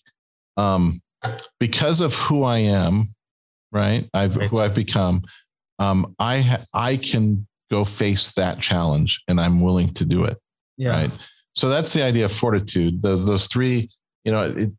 um, 0.55 0.99
because 1.59 2.01
of 2.01 2.15
who 2.15 2.43
I 2.43 2.59
am, 2.59 3.07
right? 3.71 4.09
I've 4.13 4.35
right. 4.35 4.49
who 4.49 4.59
I've 4.59 4.75
become. 4.75 5.23
Um, 5.79 6.15
I 6.19 6.39
ha- 6.41 6.65
I 6.73 6.97
can 6.97 7.47
go 7.69 7.83
face 7.83 8.31
that 8.33 8.59
challenge, 8.59 9.23
and 9.27 9.39
I'm 9.39 9.61
willing 9.61 9.93
to 9.95 10.05
do 10.05 10.23
it. 10.23 10.37
Yeah. 10.77 10.89
Right. 10.91 11.11
So 11.53 11.69
that's 11.69 11.93
the 11.93 12.03
idea 12.03 12.25
of 12.25 12.31
fortitude. 12.31 13.01
The, 13.01 13.15
those 13.15 13.47
three, 13.47 13.89
you 14.23 14.31
know, 14.31 14.53
it, 14.55 14.71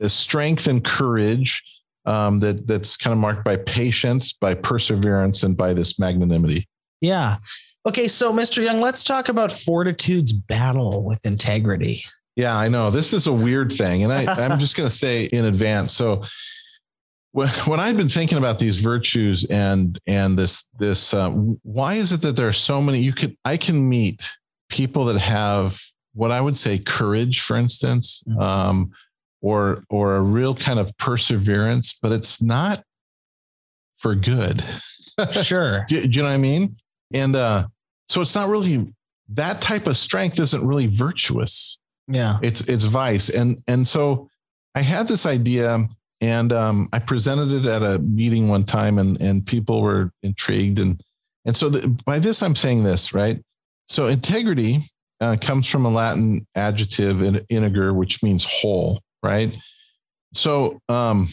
the 0.00 0.10
strength 0.10 0.66
and 0.66 0.84
courage 0.84 1.62
um, 2.06 2.40
that 2.40 2.66
that's 2.66 2.96
kind 2.96 3.12
of 3.12 3.18
marked 3.18 3.44
by 3.44 3.56
patience, 3.56 4.32
by 4.32 4.54
perseverance, 4.54 5.44
and 5.44 5.56
by 5.56 5.72
this 5.72 5.98
magnanimity. 5.98 6.68
Yeah. 7.00 7.36
Okay, 7.86 8.08
so 8.08 8.32
Mr. 8.32 8.62
Young, 8.62 8.80
let's 8.80 9.02
talk 9.02 9.28
about 9.28 9.50
fortitude's 9.52 10.32
battle 10.32 11.04
with 11.04 11.24
integrity. 11.24 12.04
Yeah, 12.36 12.56
I 12.56 12.68
know 12.68 12.90
this 12.90 13.12
is 13.12 13.26
a 13.26 13.32
weird 13.32 13.72
thing, 13.72 14.04
and 14.04 14.12
I, 14.12 14.24
I'm 14.24 14.58
just 14.58 14.76
going 14.76 14.88
to 14.88 14.94
say 14.94 15.24
in 15.24 15.44
advance. 15.44 15.92
So, 15.92 16.22
when, 17.32 17.48
when 17.66 17.80
I've 17.80 17.96
been 17.96 18.08
thinking 18.08 18.38
about 18.38 18.58
these 18.58 18.78
virtues 18.78 19.44
and 19.50 19.98
and 20.06 20.38
this 20.38 20.68
this, 20.78 21.12
uh, 21.12 21.30
why 21.30 21.94
is 21.94 22.12
it 22.12 22.22
that 22.22 22.36
there 22.36 22.48
are 22.48 22.52
so 22.52 22.80
many? 22.80 23.00
You 23.00 23.12
could 23.12 23.36
I 23.44 23.56
can 23.56 23.86
meet 23.86 24.30
people 24.70 25.04
that 25.06 25.18
have 25.20 25.78
what 26.14 26.30
I 26.30 26.40
would 26.40 26.56
say 26.56 26.78
courage, 26.78 27.40
for 27.40 27.56
instance, 27.56 28.22
mm-hmm. 28.26 28.40
um, 28.40 28.92
or 29.42 29.84
or 29.90 30.16
a 30.16 30.22
real 30.22 30.54
kind 30.54 30.78
of 30.78 30.96
perseverance, 30.96 31.98
but 32.00 32.12
it's 32.12 32.40
not 32.42 32.82
for 33.98 34.14
good. 34.14 34.64
Sure. 35.42 35.84
do, 35.88 36.00
do, 36.00 36.08
you 36.08 36.22
know 36.22 36.28
what 36.28 36.34
I 36.34 36.38
mean? 36.38 36.76
And 37.14 37.36
uh, 37.36 37.66
so 38.08 38.20
it's 38.20 38.34
not 38.34 38.48
really 38.48 38.92
that 39.34 39.60
type 39.60 39.86
of 39.86 39.96
strength 39.96 40.40
isn't 40.40 40.66
really 40.66 40.86
virtuous. 40.86 41.78
Yeah. 42.08 42.38
It's 42.42 42.68
it's 42.68 42.84
vice. 42.84 43.28
And 43.28 43.60
and 43.68 43.86
so 43.86 44.28
I 44.74 44.80
had 44.80 45.08
this 45.08 45.26
idea 45.26 45.78
and 46.20 46.52
um, 46.52 46.88
I 46.92 46.98
presented 46.98 47.52
it 47.52 47.66
at 47.66 47.82
a 47.82 47.98
meeting 47.98 48.48
one 48.48 48.64
time 48.64 48.98
and 48.98 49.20
and 49.20 49.46
people 49.46 49.82
were 49.82 50.10
intrigued 50.22 50.78
and 50.78 51.02
and 51.44 51.56
so 51.56 51.68
the, 51.68 51.88
by 52.06 52.18
this 52.18 52.42
I'm 52.42 52.56
saying 52.56 52.84
this, 52.84 53.12
right? 53.12 53.42
So 53.88 54.06
integrity 54.06 54.78
uh, 55.20 55.36
comes 55.40 55.68
from 55.68 55.84
a 55.84 55.90
Latin 55.90 56.46
adjective 56.54 57.22
in 57.22 57.40
integer 57.48 57.92
which 57.94 58.22
means 58.22 58.44
whole, 58.44 59.00
right? 59.22 59.56
So 60.32 60.80
um, 60.88 61.28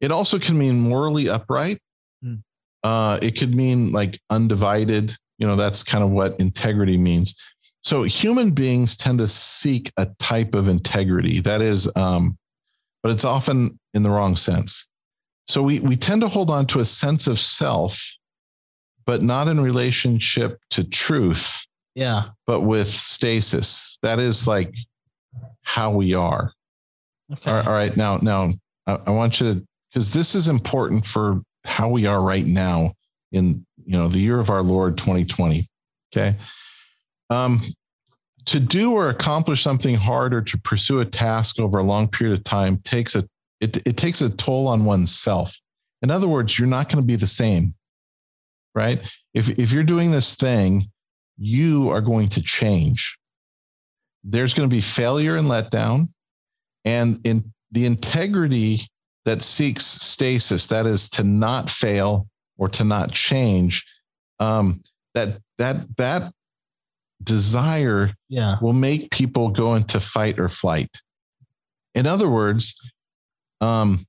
it 0.00 0.12
also 0.12 0.38
can 0.38 0.58
mean 0.58 0.80
morally 0.80 1.28
upright. 1.28 1.78
Hmm. 2.22 2.34
Uh, 2.82 3.18
it 3.22 3.38
could 3.38 3.54
mean 3.54 3.92
like 3.92 4.18
undivided. 4.30 5.14
You 5.38 5.46
know, 5.46 5.56
that's 5.56 5.82
kind 5.82 6.04
of 6.04 6.10
what 6.10 6.38
integrity 6.38 6.98
means. 6.98 7.34
So 7.82 8.02
human 8.02 8.50
beings 8.50 8.96
tend 8.96 9.18
to 9.18 9.28
seek 9.28 9.90
a 9.96 10.06
type 10.18 10.54
of 10.54 10.68
integrity 10.68 11.40
that 11.40 11.62
is, 11.62 11.90
um, 11.96 12.36
but 13.02 13.12
it's 13.12 13.24
often 13.24 13.78
in 13.94 14.02
the 14.02 14.10
wrong 14.10 14.36
sense. 14.36 14.86
So 15.48 15.62
we 15.62 15.80
we 15.80 15.96
tend 15.96 16.20
to 16.20 16.28
hold 16.28 16.50
on 16.50 16.66
to 16.66 16.80
a 16.80 16.84
sense 16.84 17.26
of 17.26 17.38
self, 17.38 18.16
but 19.06 19.22
not 19.22 19.48
in 19.48 19.60
relationship 19.60 20.58
to 20.70 20.84
truth. 20.84 21.66
Yeah. 21.94 22.24
But 22.46 22.60
with 22.60 22.88
stasis. 22.88 23.98
That 24.02 24.18
is 24.18 24.46
like 24.46 24.74
how 25.62 25.90
we 25.90 26.14
are. 26.14 26.52
Okay. 27.32 27.50
All, 27.50 27.68
all 27.68 27.72
right. 27.72 27.96
Now, 27.96 28.18
now 28.18 28.50
I, 28.86 28.98
I 29.06 29.10
want 29.10 29.40
you 29.40 29.54
to 29.54 29.66
because 29.90 30.12
this 30.12 30.34
is 30.34 30.46
important 30.46 31.04
for 31.04 31.40
how 31.64 31.88
we 31.88 32.06
are 32.06 32.22
right 32.22 32.46
now 32.46 32.92
in 33.32 33.66
you 33.84 33.92
know 33.92 34.08
the 34.08 34.20
year 34.20 34.38
of 34.38 34.50
our 34.50 34.62
Lord 34.62 34.96
2020. 34.98 35.66
Okay. 36.14 36.36
Um, 37.30 37.60
to 38.46 38.58
do 38.58 38.92
or 38.92 39.10
accomplish 39.10 39.62
something 39.62 39.94
hard 39.94 40.34
or 40.34 40.42
to 40.42 40.58
pursue 40.58 41.00
a 41.00 41.04
task 41.04 41.60
over 41.60 41.78
a 41.78 41.82
long 41.82 42.08
period 42.08 42.36
of 42.36 42.44
time 42.44 42.78
takes 42.78 43.14
a 43.14 43.24
it, 43.60 43.86
it 43.86 43.96
takes 43.96 44.22
a 44.22 44.30
toll 44.30 44.66
on 44.66 44.84
oneself. 44.84 45.54
In 46.02 46.10
other 46.10 46.26
words, 46.26 46.58
you're 46.58 46.66
not 46.66 46.88
going 46.88 47.02
to 47.02 47.06
be 47.06 47.16
the 47.16 47.26
same, 47.26 47.74
right? 48.74 49.00
If 49.34 49.50
if 49.58 49.72
you're 49.72 49.84
doing 49.84 50.10
this 50.10 50.34
thing, 50.34 50.90
you 51.36 51.90
are 51.90 52.00
going 52.00 52.28
to 52.30 52.42
change. 52.42 53.18
There's 54.24 54.54
going 54.54 54.68
to 54.68 54.74
be 54.74 54.80
failure 54.80 55.36
and 55.36 55.46
letdown, 55.46 56.06
and 56.84 57.20
in 57.24 57.52
the 57.70 57.86
integrity 57.86 58.80
that 59.26 59.42
seeks 59.42 59.84
stasis, 59.84 60.66
that 60.68 60.86
is 60.86 61.08
to 61.10 61.22
not 61.22 61.70
fail 61.70 62.26
or 62.58 62.68
to 62.70 62.84
not 62.84 63.12
change, 63.12 63.84
um, 64.38 64.80
that 65.14 65.38
that 65.58 65.76
that 65.98 66.32
desire 67.22 68.12
yeah. 68.28 68.56
will 68.60 68.72
make 68.72 69.10
people 69.10 69.48
go 69.48 69.74
into 69.74 70.00
fight 70.00 70.38
or 70.38 70.48
flight. 70.48 70.90
In 71.94 72.06
other 72.06 72.28
words, 72.28 72.78
um, 73.60 74.00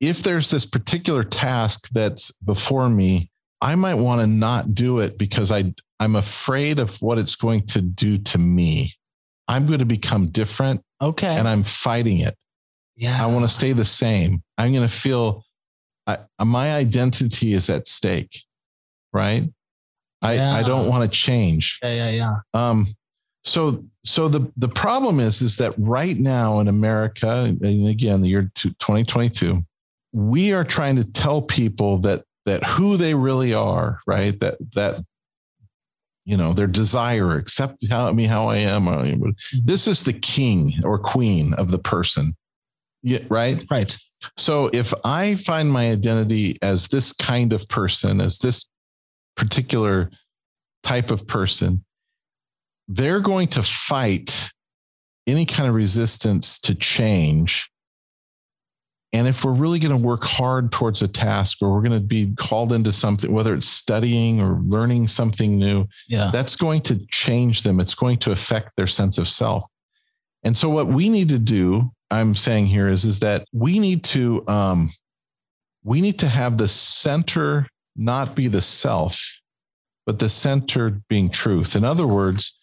if 0.00 0.22
there's 0.22 0.50
this 0.50 0.66
particular 0.66 1.22
task 1.22 1.88
that's 1.90 2.30
before 2.38 2.88
me, 2.88 3.30
I 3.60 3.74
might 3.74 3.94
want 3.94 4.20
to 4.20 4.26
not 4.26 4.74
do 4.74 5.00
it 5.00 5.18
because 5.18 5.50
I 5.50 5.74
I'm 5.98 6.16
afraid 6.16 6.78
of 6.78 7.00
what 7.00 7.18
it's 7.18 7.36
going 7.36 7.66
to 7.68 7.80
do 7.80 8.18
to 8.18 8.38
me. 8.38 8.92
I'm 9.48 9.66
going 9.66 9.78
to 9.78 9.86
become 9.86 10.26
different. 10.26 10.82
Okay. 11.00 11.34
And 11.34 11.48
I'm 11.48 11.62
fighting 11.62 12.18
it. 12.18 12.36
Yeah. 12.96 13.22
I 13.22 13.26
want 13.26 13.44
to 13.44 13.48
stay 13.48 13.72
the 13.72 13.84
same. 13.84 14.42
I'm 14.58 14.72
going 14.72 14.86
to 14.86 14.92
feel 14.92 15.44
I, 16.06 16.18
my 16.44 16.74
identity 16.74 17.54
is 17.54 17.70
at 17.70 17.86
stake. 17.86 18.42
Right. 19.12 19.48
I, 20.22 20.34
yeah. 20.34 20.54
I 20.54 20.62
don't 20.62 20.88
want 20.88 21.10
to 21.10 21.18
change. 21.18 21.78
Yeah, 21.82 22.08
yeah, 22.08 22.10
yeah. 22.10 22.34
Um, 22.54 22.86
so 23.44 23.82
so 24.04 24.28
the 24.28 24.50
the 24.56 24.68
problem 24.68 25.20
is 25.20 25.40
is 25.40 25.56
that 25.58 25.74
right 25.78 26.16
now 26.16 26.60
in 26.60 26.68
America, 26.68 27.44
and 27.62 27.88
again 27.88 28.20
the 28.20 28.28
year 28.28 28.50
2022, 28.56 29.60
we 30.12 30.52
are 30.52 30.64
trying 30.64 30.96
to 30.96 31.04
tell 31.04 31.40
people 31.42 31.98
that 31.98 32.24
that 32.44 32.64
who 32.64 32.96
they 32.96 33.14
really 33.14 33.54
are, 33.54 34.00
right? 34.06 34.38
That 34.40 34.56
that 34.74 35.04
you 36.24 36.36
know 36.36 36.52
their 36.52 36.66
desire, 36.66 37.36
accept 37.36 37.86
how 37.88 38.10
me 38.12 38.24
how 38.24 38.48
I 38.48 38.56
am. 38.56 38.86
Mm-hmm. 38.86 39.30
This 39.64 39.86
is 39.86 40.02
the 40.02 40.12
king 40.12 40.72
or 40.82 40.98
queen 40.98 41.54
of 41.54 41.70
the 41.70 41.78
person, 41.78 42.34
yeah, 43.02 43.20
right? 43.28 43.62
Right. 43.70 43.96
So 44.36 44.70
if 44.72 44.92
I 45.04 45.36
find 45.36 45.70
my 45.70 45.90
identity 45.92 46.56
as 46.62 46.88
this 46.88 47.12
kind 47.12 47.52
of 47.52 47.68
person, 47.68 48.20
as 48.20 48.38
this 48.38 48.68
particular 49.36 50.10
type 50.82 51.10
of 51.10 51.26
person, 51.26 51.80
they're 52.88 53.20
going 53.20 53.48
to 53.48 53.62
fight 53.62 54.50
any 55.26 55.44
kind 55.44 55.68
of 55.68 55.74
resistance 55.74 56.58
to 56.60 56.74
change. 56.74 57.68
And 59.12 59.26
if 59.26 59.44
we're 59.44 59.52
really 59.52 59.78
going 59.78 59.96
to 59.96 60.06
work 60.06 60.24
hard 60.24 60.70
towards 60.72 61.02
a 61.02 61.08
task 61.08 61.58
or 61.62 61.72
we're 61.72 61.80
going 61.80 61.98
to 61.98 62.06
be 62.06 62.34
called 62.36 62.72
into 62.72 62.92
something, 62.92 63.32
whether 63.32 63.54
it's 63.54 63.68
studying 63.68 64.40
or 64.40 64.60
learning 64.66 65.08
something 65.08 65.56
new, 65.56 65.86
yeah. 66.06 66.30
that's 66.32 66.54
going 66.54 66.82
to 66.82 67.04
change 67.10 67.62
them. 67.62 67.80
It's 67.80 67.94
going 67.94 68.18
to 68.18 68.32
affect 68.32 68.76
their 68.76 68.86
sense 68.86 69.18
of 69.18 69.26
self. 69.26 69.64
And 70.42 70.56
so 70.56 70.68
what 70.68 70.86
we 70.86 71.08
need 71.08 71.28
to 71.30 71.38
do, 71.38 71.90
I'm 72.10 72.36
saying 72.36 72.66
here 72.66 72.88
is, 72.88 73.04
is 73.04 73.20
that 73.20 73.46
we 73.52 73.78
need 73.78 74.04
to 74.04 74.46
um, 74.48 74.90
we 75.82 76.00
need 76.00 76.18
to 76.18 76.28
have 76.28 76.58
the 76.58 76.68
center 76.68 77.68
not 77.96 78.34
be 78.34 78.48
the 78.48 78.60
self, 78.60 79.40
but 80.06 80.18
the 80.18 80.28
center 80.28 81.00
being 81.08 81.28
truth. 81.28 81.76
In 81.76 81.84
other 81.84 82.06
words, 82.06 82.56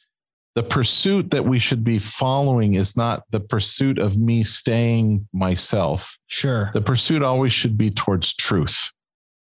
the 0.55 0.63
pursuit 0.63 1.31
that 1.31 1.45
we 1.45 1.57
should 1.57 1.83
be 1.83 1.97
following 1.97 2.75
is 2.75 2.95
not 2.95 3.23
the 3.31 3.39
pursuit 3.39 3.97
of 3.97 4.17
me 4.17 4.43
staying 4.43 5.27
myself. 5.33 6.17
Sure. 6.27 6.69
The 6.73 6.81
pursuit 6.81 7.23
always 7.23 7.51
should 7.51 7.77
be 7.77 7.89
towards 7.89 8.35
truth, 8.35 8.91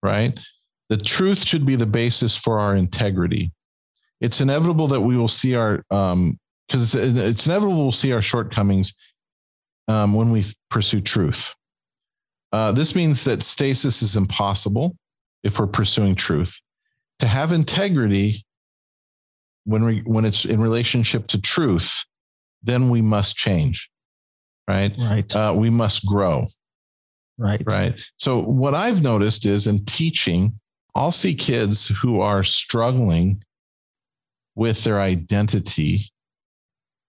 right? 0.03 0.39
The 0.91 0.99
truth 0.99 1.47
should 1.47 1.65
be 1.65 1.77
the 1.77 1.87
basis 1.87 2.37
for 2.37 2.61
our 2.61 2.77
integrity. 2.77 3.53
It's 4.21 4.41
inevitable 4.41 4.87
that 4.89 5.01
we 5.01 5.17
will 5.17 5.29
see 5.29 5.55
our, 5.55 5.83
um, 5.91 6.39
because 6.67 6.95
it's, 6.95 7.17
it's 7.17 7.47
inevitable 7.47 7.83
we'll 7.83 7.93
see 7.93 8.13
our 8.13 8.23
shortcomings 8.23 8.95
um, 9.87 10.13
when 10.13 10.31
we 10.31 10.45
pursue 10.71 11.01
truth. 11.01 11.55
Uh, 12.53 12.73
this 12.73 12.95
means 12.95 13.25
that 13.25 13.43
stasis 13.43 14.03
is 14.03 14.17
impossible 14.17 14.97
if 15.43 15.59
we're 15.59 15.67
pursuing 15.67 16.15
truth. 16.15 16.61
To 17.21 17.27
have 17.27 17.53
integrity 17.53 18.45
when 19.65 19.85
we 19.85 20.03
when 20.07 20.25
it's 20.25 20.45
in 20.45 20.61
relationship 20.61 21.27
to 21.29 21.41
truth, 21.41 22.05
then 22.63 22.91
we 22.91 23.03
must 23.03 23.37
change, 23.37 23.91
right? 24.69 24.95
Right. 24.99 25.37
Uh, 25.37 25.55
we 25.57 25.69
must 25.69 26.07
grow, 26.07 26.47
right. 27.39 27.63
right? 27.67 28.01
So 28.17 28.41
what 28.41 28.75
I've 28.75 29.03
noticed 29.03 29.47
is 29.47 29.67
in 29.67 29.85
teaching, 29.85 30.59
I'll 30.95 31.13
see 31.13 31.35
kids 31.35 31.89
who 31.89 32.21
are 32.21 32.43
struggling 32.45 33.43
with 34.55 34.85
their 34.85 35.01
identity. 35.01 36.01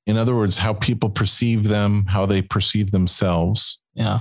In 0.05 0.17
other 0.17 0.35
words, 0.35 0.57
how 0.57 0.73
people 0.73 1.09
perceive 1.09 1.67
them, 1.67 2.05
how 2.05 2.25
they 2.25 2.41
perceive 2.41 2.91
themselves. 2.91 3.79
Yeah. 3.93 4.19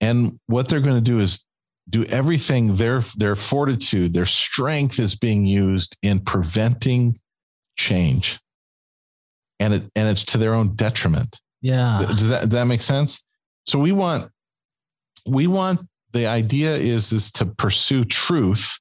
And 0.00 0.38
what 0.46 0.68
they're 0.68 0.80
going 0.80 0.96
to 0.96 1.00
do 1.00 1.20
is 1.20 1.44
do 1.88 2.04
everything 2.04 2.76
their 2.76 3.00
their 3.16 3.34
fortitude, 3.34 4.14
their 4.14 4.26
strength 4.26 5.00
is 5.00 5.16
being 5.16 5.44
used 5.46 5.96
in 6.02 6.20
preventing 6.20 7.18
change. 7.76 8.38
And 9.60 9.74
it 9.74 9.82
and 9.94 10.08
it's 10.08 10.24
to 10.26 10.38
their 10.38 10.54
own 10.54 10.74
detriment. 10.74 11.40
Yeah. 11.60 12.04
Does 12.08 12.28
that, 12.28 12.40
does 12.42 12.50
that 12.50 12.64
make 12.64 12.82
sense? 12.82 13.24
So 13.66 13.78
we 13.78 13.92
want 13.92 14.30
we 15.26 15.46
want 15.46 15.80
the 16.12 16.26
idea 16.26 16.76
is 16.76 17.12
is 17.12 17.30
to 17.32 17.46
pursue 17.46 18.04
truth, 18.04 18.78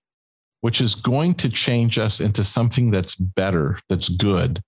which 0.62 0.82
is 0.82 0.96
going 0.96 1.36
to 1.36 1.50
change 1.50 1.98
us 1.98 2.20
into 2.20 2.44
something 2.44 2.92
that's 2.92 3.16
better, 3.16 3.78
that's 3.90 4.10
good, 4.10 4.60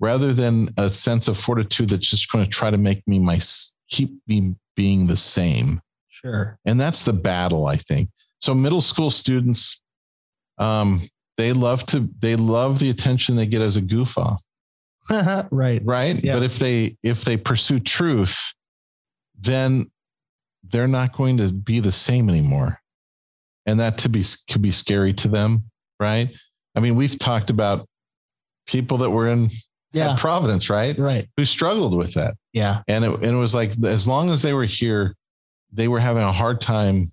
rather 0.00 0.32
than 0.32 0.68
a 0.78 0.88
sense 0.88 1.28
of 1.28 1.38
fortitude 1.38 1.90
that's 1.90 2.10
just 2.10 2.30
going 2.30 2.44
to 2.44 2.50
try 2.50 2.70
to 2.70 2.78
make 2.78 3.02
me 3.06 3.18
my 3.18 3.40
keep 3.88 4.10
me 4.26 4.54
being 4.74 5.06
the 5.06 5.16
same. 5.16 5.80
Sure. 6.20 6.58
And 6.64 6.80
that's 6.80 7.04
the 7.04 7.12
battle, 7.12 7.66
I 7.66 7.76
think. 7.76 8.08
So 8.40 8.54
middle 8.54 8.80
school 8.80 9.10
students, 9.10 9.82
um, 10.58 11.02
they 11.36 11.52
love 11.52 11.84
to 11.86 12.08
they 12.18 12.36
love 12.36 12.78
the 12.78 12.90
attention 12.90 13.36
they 13.36 13.46
get 13.46 13.60
as 13.60 13.76
a 13.76 13.82
goof 13.82 14.16
off. 14.16 14.42
right. 15.50 15.80
Right. 15.84 16.22
Yeah. 16.22 16.34
But 16.34 16.42
if 16.42 16.58
they 16.58 16.96
if 17.02 17.24
they 17.24 17.36
pursue 17.36 17.80
truth, 17.80 18.54
then 19.38 19.90
they're 20.64 20.88
not 20.88 21.12
going 21.12 21.36
to 21.36 21.52
be 21.52 21.80
the 21.80 21.92
same 21.92 22.28
anymore. 22.28 22.80
And 23.66 23.80
that 23.80 23.98
to 23.98 24.08
be 24.08 24.24
could 24.50 24.62
be 24.62 24.72
scary 24.72 25.12
to 25.14 25.28
them, 25.28 25.64
right? 26.00 26.34
I 26.74 26.80
mean, 26.80 26.96
we've 26.96 27.18
talked 27.18 27.50
about 27.50 27.86
people 28.66 28.98
that 28.98 29.10
were 29.10 29.28
in 29.28 29.50
Yeah. 29.92 30.16
Providence, 30.18 30.70
right? 30.70 30.96
Right. 30.98 31.28
Who 31.36 31.44
struggled 31.44 31.96
with 31.96 32.14
that. 32.14 32.34
Yeah. 32.52 32.82
And 32.88 33.04
it, 33.04 33.12
and 33.14 33.24
it 33.36 33.38
was 33.38 33.54
like 33.54 33.72
as 33.84 34.08
long 34.08 34.30
as 34.30 34.42
they 34.42 34.54
were 34.54 34.64
here, 34.64 35.14
they 35.72 35.88
were 35.88 36.00
having 36.00 36.22
a 36.22 36.32
hard 36.32 36.60
time 36.60 37.06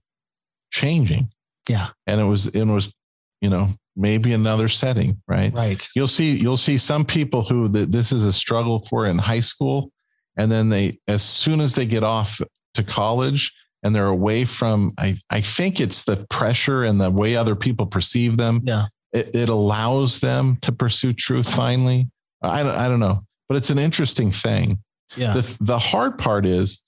changing. 0.72 1.28
Yeah. 1.70 1.90
And 2.08 2.20
it 2.20 2.26
was 2.26 2.48
it 2.48 2.66
was, 2.66 2.94
you 3.42 3.50
know, 3.50 3.70
maybe 3.96 4.34
another 4.34 4.68
setting, 4.68 5.22
right? 5.28 5.54
Right. 5.54 5.88
You'll 5.96 6.08
see 6.08 6.36
you'll 6.38 6.58
see 6.58 6.78
some 6.78 7.06
people 7.06 7.44
who 7.44 7.68
that 7.70 7.92
this 7.92 8.12
is 8.12 8.24
a 8.24 8.34
struggle 8.34 8.82
for 8.90 9.06
in 9.06 9.18
high 9.18 9.40
school, 9.40 9.92
and 10.38 10.52
then 10.52 10.70
they 10.70 11.00
as 11.08 11.22
soon 11.22 11.62
as 11.62 11.76
they 11.76 11.86
get 11.86 12.04
off 12.04 12.42
to 12.74 12.84
college 12.84 13.54
and 13.84 13.96
they're 13.96 14.08
away 14.08 14.46
from 14.46 14.94
I 14.98 15.18
I 15.30 15.42
think 15.42 15.80
it's 15.80 16.04
the 16.04 16.26
pressure 16.30 16.84
and 16.84 17.00
the 17.00 17.12
way 17.12 17.36
other 17.36 17.56
people 17.56 17.86
perceive 17.86 18.38
them. 18.38 18.62
Yeah. 18.64 18.86
It, 19.14 19.36
it 19.36 19.50
allows 19.50 20.20
them 20.20 20.58
to 20.62 20.72
pursue 20.72 21.14
truth 21.14 21.48
finally. 21.48 22.10
I 22.42 22.64
don't, 22.64 22.76
I 22.76 22.90
don't 22.90 23.00
know, 23.00 23.22
but 23.48 23.56
it's 23.56 23.70
an 23.70 23.78
interesting 23.78 24.32
thing. 24.32 24.80
Yeah. 25.16 25.34
The, 25.34 25.58
the 25.62 25.80
hard 25.80 26.18
part 26.18 26.46
is 26.46 26.84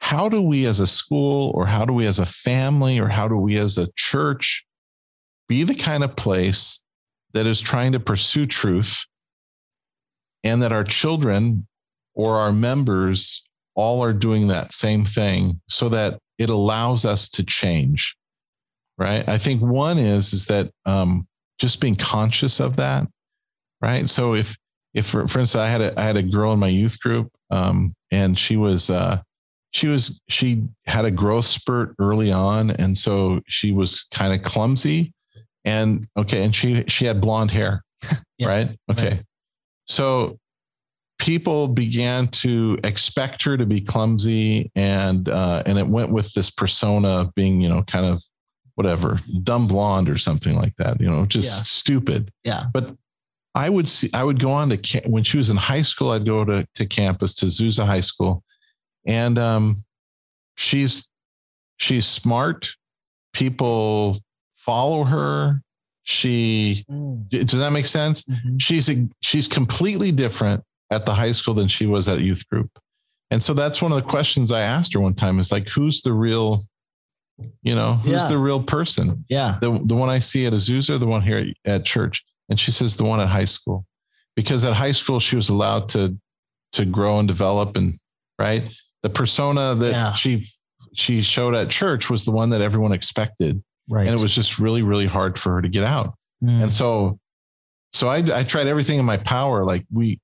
how 0.00 0.28
do 0.28 0.40
we 0.42 0.66
as 0.66 0.80
a 0.80 0.86
school 0.86 1.52
or 1.54 1.66
how 1.66 1.84
do 1.84 1.92
we 1.92 2.06
as 2.06 2.18
a 2.18 2.26
family 2.26 2.98
or 2.98 3.08
how 3.08 3.28
do 3.28 3.36
we 3.36 3.56
as 3.56 3.78
a 3.78 3.88
church 3.96 4.64
be 5.48 5.62
the 5.62 5.74
kind 5.74 6.04
of 6.04 6.16
place 6.16 6.82
that 7.32 7.46
is 7.46 7.60
trying 7.60 7.92
to 7.92 8.00
pursue 8.00 8.46
truth 8.46 9.04
and 10.44 10.62
that 10.62 10.72
our 10.72 10.84
children 10.84 11.66
or 12.14 12.36
our 12.36 12.52
members 12.52 13.42
all 13.74 14.02
are 14.02 14.12
doing 14.12 14.46
that 14.46 14.72
same 14.72 15.04
thing 15.04 15.60
so 15.68 15.88
that 15.88 16.18
it 16.38 16.50
allows 16.50 17.04
us 17.04 17.28
to 17.28 17.42
change 17.44 18.16
right? 18.98 19.28
I 19.28 19.38
think 19.38 19.60
one 19.60 19.98
is 19.98 20.32
is 20.32 20.46
that 20.46 20.70
um, 20.86 21.26
just 21.58 21.80
being 21.80 21.96
conscious 21.96 22.60
of 22.60 22.76
that 22.76 23.06
right? 23.82 24.08
So 24.08 24.34
if 24.34 24.56
if 24.94 25.06
for, 25.06 25.28
for 25.28 25.40
instance 25.40 25.56
i 25.56 25.68
had 25.68 25.82
a 25.82 26.00
i 26.00 26.02
had 26.02 26.16
a 26.16 26.22
girl 26.22 26.52
in 26.52 26.58
my 26.58 26.68
youth 26.68 26.98
group 27.00 27.30
um, 27.50 27.92
and 28.10 28.38
she 28.38 28.56
was 28.56 28.90
uh, 28.90 29.20
she 29.76 29.88
was 29.88 30.22
she 30.28 30.64
had 30.86 31.04
a 31.04 31.10
growth 31.10 31.44
spurt 31.44 31.94
early 31.98 32.32
on 32.32 32.70
and 32.70 32.96
so 32.96 33.40
she 33.46 33.72
was 33.72 34.06
kind 34.10 34.32
of 34.32 34.40
clumsy 34.42 35.12
and 35.66 36.06
okay 36.16 36.42
and 36.44 36.56
she 36.56 36.82
she 36.88 37.04
had 37.04 37.20
blonde 37.20 37.50
hair 37.50 37.82
Yeah, 38.38 38.48
right 38.48 38.78
okay 38.90 39.08
right. 39.10 39.22
so 39.86 40.38
people 41.18 41.68
began 41.68 42.26
to 42.28 42.78
expect 42.84 43.42
her 43.44 43.56
to 43.56 43.66
be 43.66 43.80
clumsy 43.80 44.70
and 44.74 45.28
uh 45.28 45.62
and 45.66 45.78
it 45.78 45.86
went 45.86 46.10
with 46.12 46.32
this 46.32 46.50
persona 46.50 47.08
of 47.08 47.34
being 47.34 47.60
you 47.60 47.68
know 47.68 47.82
kind 47.82 48.06
of 48.06 48.22
whatever 48.76 49.20
dumb 49.42 49.66
blonde 49.66 50.08
or 50.08 50.16
something 50.18 50.56
like 50.56 50.74
that 50.76 50.98
you 51.00 51.06
know 51.06 51.26
just 51.26 51.48
Yeah. 51.48 51.62
stupid 51.64 52.30
Yeah. 52.44 52.64
but 52.72 52.94
I 53.54 53.70
would 53.70 53.88
see, 53.88 54.10
I 54.12 54.22
would 54.22 54.38
go 54.38 54.50
on 54.52 54.68
to 54.68 55.00
when 55.06 55.24
she 55.24 55.38
was 55.38 55.48
in 55.48 55.56
high 55.56 55.80
school, 55.80 56.10
I'd 56.10 56.26
go 56.26 56.44
to, 56.44 56.68
to 56.74 56.84
campus 56.84 57.34
to 57.36 57.46
Azusa 57.46 57.86
High 57.86 58.02
School. 58.02 58.44
And 59.06 59.38
um, 59.38 59.76
she's, 60.56 61.10
she's 61.78 62.06
smart. 62.06 62.68
People 63.32 64.20
follow 64.54 65.04
her. 65.04 65.60
She, 66.02 66.84
Mm. 66.90 67.28
does 67.28 67.58
that 67.60 67.72
make 67.72 67.86
sense? 67.86 68.22
Mhm. 68.22 68.60
She's, 68.60 68.88
a, 68.88 69.08
she's 69.22 69.48
completely 69.48 70.12
different 70.12 70.62
at 70.90 71.04
the 71.04 71.12
high 71.14 71.32
school 71.32 71.54
than 71.54 71.66
she 71.68 71.86
was 71.86 72.08
at 72.08 72.20
youth 72.20 72.48
group. 72.48 72.70
And 73.32 73.42
so 73.42 73.54
that's 73.54 73.82
one 73.82 73.90
of 73.92 73.96
the 74.02 74.08
questions 74.08 74.52
I 74.52 74.60
asked 74.60 74.92
her 74.94 75.00
one 75.00 75.14
time 75.14 75.40
is 75.40 75.50
like, 75.50 75.68
who's 75.68 76.02
the 76.02 76.12
real, 76.12 76.62
you 77.62 77.74
know, 77.74 77.94
who's 77.94 78.12
Yeah. 78.12 78.28
the 78.28 78.38
real 78.38 78.62
person? 78.62 79.24
Yeah. 79.28 79.58
the 79.60 79.72
the 79.84 79.96
one 79.96 80.08
I 80.08 80.20
see 80.20 80.46
at 80.46 80.52
Azusa, 80.52 80.96
the 81.00 81.08
one 81.08 81.22
here 81.22 81.38
at, 81.66 81.70
at 81.72 81.84
church. 81.84 82.24
And 82.48 82.58
she 82.60 82.70
says 82.70 82.96
the 82.96 83.02
one 83.04 83.18
at 83.18 83.26
high 83.28 83.44
school, 83.46 83.84
because 84.36 84.64
at 84.64 84.74
high 84.74 84.92
school 84.92 85.18
she 85.18 85.34
was 85.34 85.48
allowed 85.48 85.88
to 85.90 86.16
to 86.74 86.84
grow 86.84 87.18
and 87.18 87.26
develop, 87.26 87.76
and 87.76 87.94
right 88.38 88.62
the 89.06 89.10
persona 89.10 89.74
that 89.76 89.90
Yeah. 89.92 90.12
she 90.14 90.44
she 90.94 91.20
showed 91.22 91.54
at 91.54 91.68
church 91.68 92.08
was 92.10 92.24
the 92.24 92.30
one 92.32 92.50
that 92.50 92.60
everyone 92.62 92.90
expected, 92.92 93.62
Right. 93.88 94.06
and 94.08 94.18
it 94.18 94.20
was 94.22 94.34
just 94.34 94.58
really 94.58 94.82
really 94.82 95.06
hard 95.06 95.38
for 95.38 95.52
her 95.54 95.62
to 95.62 95.68
get 95.68 95.84
out. 95.84 96.14
Mm. 96.42 96.62
And 96.64 96.72
so, 96.72 97.18
so 97.92 98.08
I 98.08 98.18
I 98.40 98.42
tried 98.44 98.66
everything 98.66 98.98
in 98.98 99.04
my 99.04 99.16
power. 99.18 99.64
Like 99.64 99.84
we, 99.92 100.18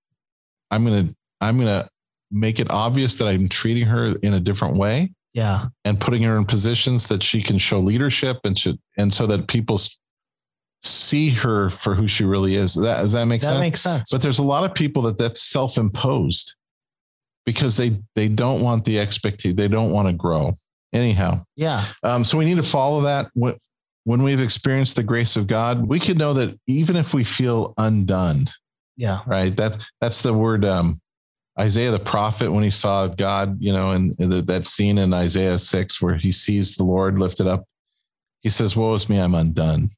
I'm 0.72 0.84
gonna 0.84 1.08
I'm 1.40 1.58
gonna 1.58 1.88
make 2.30 2.58
it 2.58 2.70
obvious 2.70 3.16
that 3.18 3.28
I'm 3.28 3.48
treating 3.48 3.84
her 3.84 4.14
in 4.22 4.34
a 4.34 4.40
different 4.40 4.76
way 4.78 5.12
yeah. 5.34 5.66
and 5.84 6.00
putting 6.00 6.22
her 6.22 6.36
in 6.38 6.44
positions 6.46 7.06
that 7.08 7.22
she 7.22 7.42
can 7.42 7.58
show 7.58 7.78
leadership 7.78 8.38
and 8.44 8.58
should 8.58 8.78
and 8.96 9.12
so 9.12 9.26
that 9.26 9.46
people 9.48 9.78
see 10.82 11.28
her 11.28 11.68
for 11.70 11.94
who 11.94 12.08
she 12.08 12.24
really 12.24 12.56
is. 12.56 12.74
That, 12.74 13.02
does 13.02 13.12
that 13.12 13.26
make 13.26 13.42
That 13.42 13.48
sense? 13.48 13.56
That 13.56 13.60
makes 13.60 13.80
sense. 13.82 14.10
but 14.10 14.22
there's 14.22 14.38
a 14.40 14.42
lot 14.42 14.64
of 14.64 14.74
people 14.74 15.02
that 15.02 15.18
that's 15.18 15.42
self-imposed 15.42 16.54
because 17.44 17.76
they 17.76 17.96
they 18.14 18.28
don't 18.28 18.62
want 18.62 18.84
the 18.84 18.98
expectation. 18.98 19.56
They 19.56 19.68
don't 19.68 19.92
want 19.92 20.08
to 20.08 20.14
grow. 20.14 20.54
Anyhow, 20.92 21.40
yeah. 21.56 21.84
um, 22.02 22.22
so 22.22 22.36
we 22.36 22.44
need 22.44 22.58
to 22.58 22.62
follow 22.62 23.00
that. 23.02 23.30
When, 23.32 23.54
when 24.04 24.22
we've 24.22 24.42
experienced 24.42 24.96
the 24.96 25.02
grace 25.02 25.36
of 25.36 25.46
God, 25.46 25.86
we 25.88 25.98
can 25.98 26.18
know 26.18 26.34
that 26.34 26.58
even 26.66 26.96
if 26.96 27.14
we 27.14 27.24
feel 27.24 27.72
undone, 27.78 28.44
Yeah. 28.96 29.20
right? 29.26 29.56
That 29.56 29.82
that's 30.00 30.20
the 30.22 30.34
word. 30.34 30.64
Um, 30.64 30.98
Isaiah 31.58 31.90
the 31.90 31.98
prophet, 31.98 32.50
when 32.50 32.62
he 32.62 32.70
saw 32.70 33.08
God, 33.08 33.56
you 33.60 33.72
know, 33.72 33.90
and 33.92 34.14
that 34.18 34.66
scene 34.66 34.98
in 34.98 35.12
Isaiah 35.14 35.58
six 35.58 36.00
where 36.00 36.16
he 36.16 36.32
sees 36.32 36.76
the 36.76 36.84
Lord 36.84 37.18
lifted 37.18 37.46
up, 37.46 37.64
he 38.40 38.50
says, 38.50 38.76
"Woe 38.76 38.94
is 38.94 39.08
me, 39.08 39.18
I'm 39.18 39.34
undone." 39.34 39.88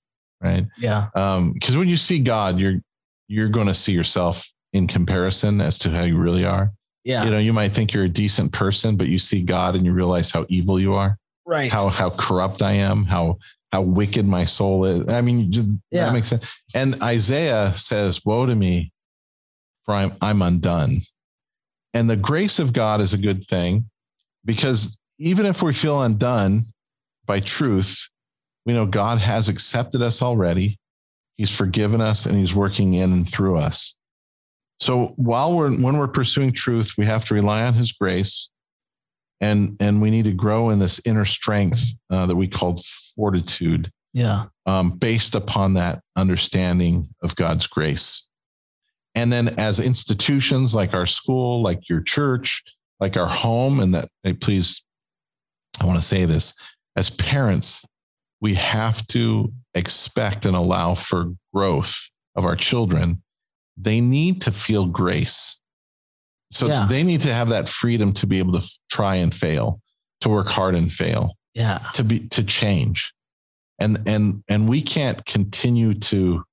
Right? 0.41 0.67
Yeah. 0.79 1.07
Because 1.55 1.77
when 1.77 1.89
you 1.89 1.97
see 1.97 2.19
God, 2.21 2.59
you're 2.59 2.81
you're 3.29 3.49
going 3.49 3.67
to 3.69 3.75
see 3.75 3.93
yourself 3.93 4.49
in 4.73 4.87
comparison 4.87 5.61
as 5.61 5.79
to 5.79 5.91
how 5.91 6.05
you 6.05 6.19
really 6.19 6.45
are. 6.45 6.73
Yeah. 7.05 7.25
You 7.25 7.31
know, 7.31 7.39
you 7.39 7.53
might 7.53 7.73
think 7.73 7.93
you're 7.93 8.05
a 8.05 8.09
decent 8.09 8.53
person, 8.53 8.97
but 8.97 9.09
you 9.09 9.19
see 9.19 9.43
God 9.43 9.77
and 9.77 9.85
you 9.85 9.93
realize 9.93 10.31
how 10.31 10.47
evil 10.49 10.81
you 10.81 10.95
are, 10.95 11.19
right. 11.47 11.71
how 11.71 11.89
how 11.89 12.11
corrupt 12.11 12.63
I 12.63 12.73
am, 12.73 13.05
how 13.05 13.39
how 13.73 13.83
wicked 13.83 14.27
my 14.27 14.45
soul 14.45 14.85
is. 14.85 15.13
I 15.13 15.21
mean, 15.21 15.51
just, 15.53 15.69
Yeah. 15.91 16.07
that 16.07 16.13
makes 16.13 16.29
sense. 16.29 16.49
And 16.75 17.03
Isaiah 17.03 17.75
says, 17.75 18.25
"Woe 18.25 18.47
to 18.47 18.55
me, 18.55 18.93
for 19.85 19.95
I'm, 19.95 20.13
I'm 20.21 20.43
undone. 20.43 20.99
And 21.93 22.09
the 22.11 22.17
grace 22.17 22.59
of 22.59 22.73
God 22.73 23.01
is 23.01 23.13
a 23.13 23.19
good 23.19 23.45
thing 23.45 23.89
because 24.45 24.99
even 25.19 25.47
if 25.47 25.63
we 25.63 25.73
feel 25.73 26.03
undone 26.03 26.65
by 27.27 27.41
truth, 27.41 28.09
we 28.67 28.73
know 28.73 28.87
God 28.87 29.19
has 29.19 29.49
accepted 29.49 30.03
us 30.03 30.23
already. 30.23 30.79
He's 31.37 31.55
forgiven 31.55 32.01
us 32.01 32.27
and 32.27 32.37
he's 32.37 32.55
working 32.55 32.95
in 32.95 33.13
and 33.13 33.29
through 33.29 33.57
us. 33.59 33.95
So 34.81 35.09
while 35.17 35.57
we're 35.57 35.71
when 35.71 35.99
we're 35.99 36.09
pursuing 36.09 36.53
truth, 36.53 36.95
we 36.99 37.07
have 37.07 37.25
to 37.27 37.35
rely 37.35 37.65
on 37.65 37.75
his 37.75 37.93
grace 37.93 38.51
and 39.41 39.77
and 39.81 40.01
we 40.01 40.11
need 40.11 40.25
to 40.25 40.33
grow 40.33 40.71
in 40.71 40.79
this 40.79 41.01
inner 41.05 41.25
strength 41.25 41.91
uh, 42.11 42.27
that 42.27 42.37
we 42.37 42.49
call 42.49 42.81
fortitude. 43.17 43.91
Yeah. 44.13 44.47
Um, 44.67 44.93
based 44.93 45.35
upon 45.35 45.75
that 45.75 46.01
understanding 46.17 47.09
of 47.23 47.35
God's 47.37 47.67
grace. 47.67 48.29
And 49.17 49.33
then 49.33 49.49
as 49.59 49.81
institutions 49.81 50.75
like 50.75 50.95
our 50.95 51.07
school, 51.07 51.63
like 51.63 51.89
your 51.89 52.01
church, 52.01 52.63
like 53.01 53.17
our 53.17 53.27
home, 53.27 53.81
and 53.81 53.95
that 53.95 54.09
please, 54.41 54.85
I 55.81 55.87
want 55.87 55.99
to 55.99 56.05
say 56.05 56.25
this 56.25 56.55
as 56.97 57.11
parents, 57.11 57.85
we 58.41 58.55
have 58.55 59.07
to 59.09 59.53
expect 59.75 60.47
and 60.47 60.57
allow 60.57 60.95
for 60.95 61.33
growth 61.53 62.09
of 62.37 62.45
our 62.45 62.57
children. 62.57 63.23
They 63.77 64.01
need 64.01 64.41
to 64.43 64.53
feel 64.53 64.87
grace. 64.87 65.61
So 66.51 66.67
Yeah. 66.67 66.87
they 66.89 67.03
need 67.03 67.21
to 67.23 67.33
have 67.35 67.49
that 67.49 67.69
freedom 67.69 68.13
to 68.15 68.27
be 68.27 68.39
able 68.39 68.53
to 68.53 68.59
f- 68.59 68.79
try 68.91 69.17
and 69.17 69.35
fail, 69.35 69.81
to 70.21 70.29
work 70.29 70.47
hard 70.47 70.75
and 70.75 70.91
fail 70.93 71.35
Yeah. 71.55 71.79
to 71.95 72.05
be 72.05 72.29
to 72.29 72.43
change 72.45 73.13
and 73.81 73.99
and 74.07 74.45
and 74.49 74.69
we 74.69 74.81
can't 74.81 75.25
continue 75.27 75.95
to 75.95 76.45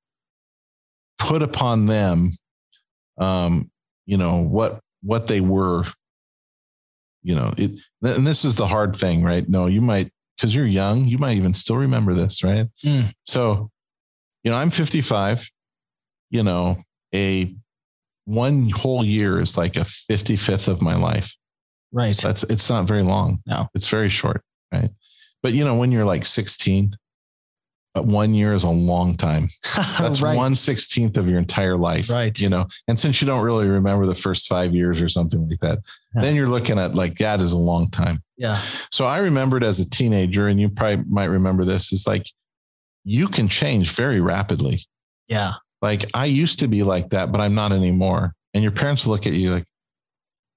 put 1.20 1.44
upon 1.44 1.86
them 1.86 2.32
um 3.20 3.70
you 4.08 4.18
know 4.18 4.42
what 4.42 4.80
what 5.04 5.28
they 5.28 5.40
were 5.40 5.86
you 7.22 7.36
know 7.36 7.54
it 7.58 7.80
and 8.02 8.26
this 8.26 8.44
is 8.44 8.56
the 8.56 8.66
hard 8.66 8.96
thing 8.96 9.24
right 9.24 9.48
no 9.48 9.68
you 9.68 9.82
might 9.82 10.12
because 10.36 10.56
you're 10.56 10.66
young 10.66 11.06
you 11.06 11.20
might 11.20 11.38
even 11.38 11.54
still 11.54 11.78
remember 11.78 12.16
this 12.16 12.44
right 12.44 12.66
Mm. 12.84 13.14
so 13.24 13.70
you 14.44 14.50
know 14.50 14.58
i'm 14.58 14.72
55 14.72 15.48
you 16.32 16.42
know 16.42 16.78
a 17.14 17.54
one 18.26 18.70
whole 18.70 19.04
year 19.04 19.42
is 19.42 19.58
like 19.58 19.76
a 19.76 19.80
55th 19.82 20.68
of 20.68 20.82
my 20.82 20.96
life 20.96 21.36
Right. 21.92 22.16
that's 22.16 22.44
it's 22.44 22.70
not 22.70 22.86
very 22.86 23.02
long. 23.02 23.40
No. 23.46 23.68
It's 23.76 23.88
very 23.90 24.08
short, 24.10 24.44
right? 24.74 24.90
But 25.44 25.54
you 25.54 25.66
know, 25.66 25.76
when 25.76 25.92
you're 25.92 26.06
like 26.06 26.24
16, 26.26 26.92
uh, 27.96 28.02
one 28.04 28.34
year 28.34 28.54
is 28.54 28.64
a 28.64 28.70
long 28.70 29.16
time. 29.18 29.48
That's 30.00 30.22
right. 30.22 30.38
one 30.38 30.56
sixteenth 30.56 31.18
of 31.18 31.28
your 31.28 31.38
entire 31.38 31.76
life. 31.76 32.10
Right. 32.10 32.40
You 32.40 32.48
know, 32.48 32.68
and 32.88 32.98
since 32.98 33.22
you 33.22 33.26
don't 33.28 33.44
really 33.44 33.68
remember 33.68 34.06
the 34.06 34.16
first 34.16 34.48
five 34.48 34.74
years 34.74 35.02
or 35.02 35.10
something 35.10 35.46
like 35.50 35.60
that, 35.60 35.80
Yeah. 36.16 36.22
then 36.22 36.36
you're 36.38 36.48
looking 36.48 36.80
at 36.80 36.96
like 36.96 37.16
that 37.18 37.42
is 37.42 37.52
a 37.52 37.58
long 37.58 37.90
time. 37.90 38.24
Yeah. 38.38 38.62
So 38.92 39.04
I 39.04 39.18
remembered 39.18 39.62
as 39.66 39.82
a 39.82 39.90
teenager, 39.90 40.48
and 40.48 40.58
you 40.62 40.70
probably 40.70 41.04
might 41.10 41.26
remember 41.26 41.66
this, 41.66 41.92
is 41.92 42.08
like 42.08 42.26
you 43.04 43.28
can 43.28 43.50
change 43.50 43.92
very 43.92 44.22
rapidly. 44.22 44.86
Yeah. 45.28 45.56
Like 45.82 46.06
I 46.14 46.26
used 46.26 46.60
to 46.60 46.68
be 46.68 46.84
like 46.84 47.10
that, 47.10 47.32
but 47.32 47.42
I'm 47.42 47.56
not 47.56 47.72
anymore. 47.72 48.34
And 48.54 48.64
your 48.64 48.72
parents 48.72 49.08
look 49.08 49.26
at 49.26 49.34
you 49.34 49.52
like, 49.52 49.66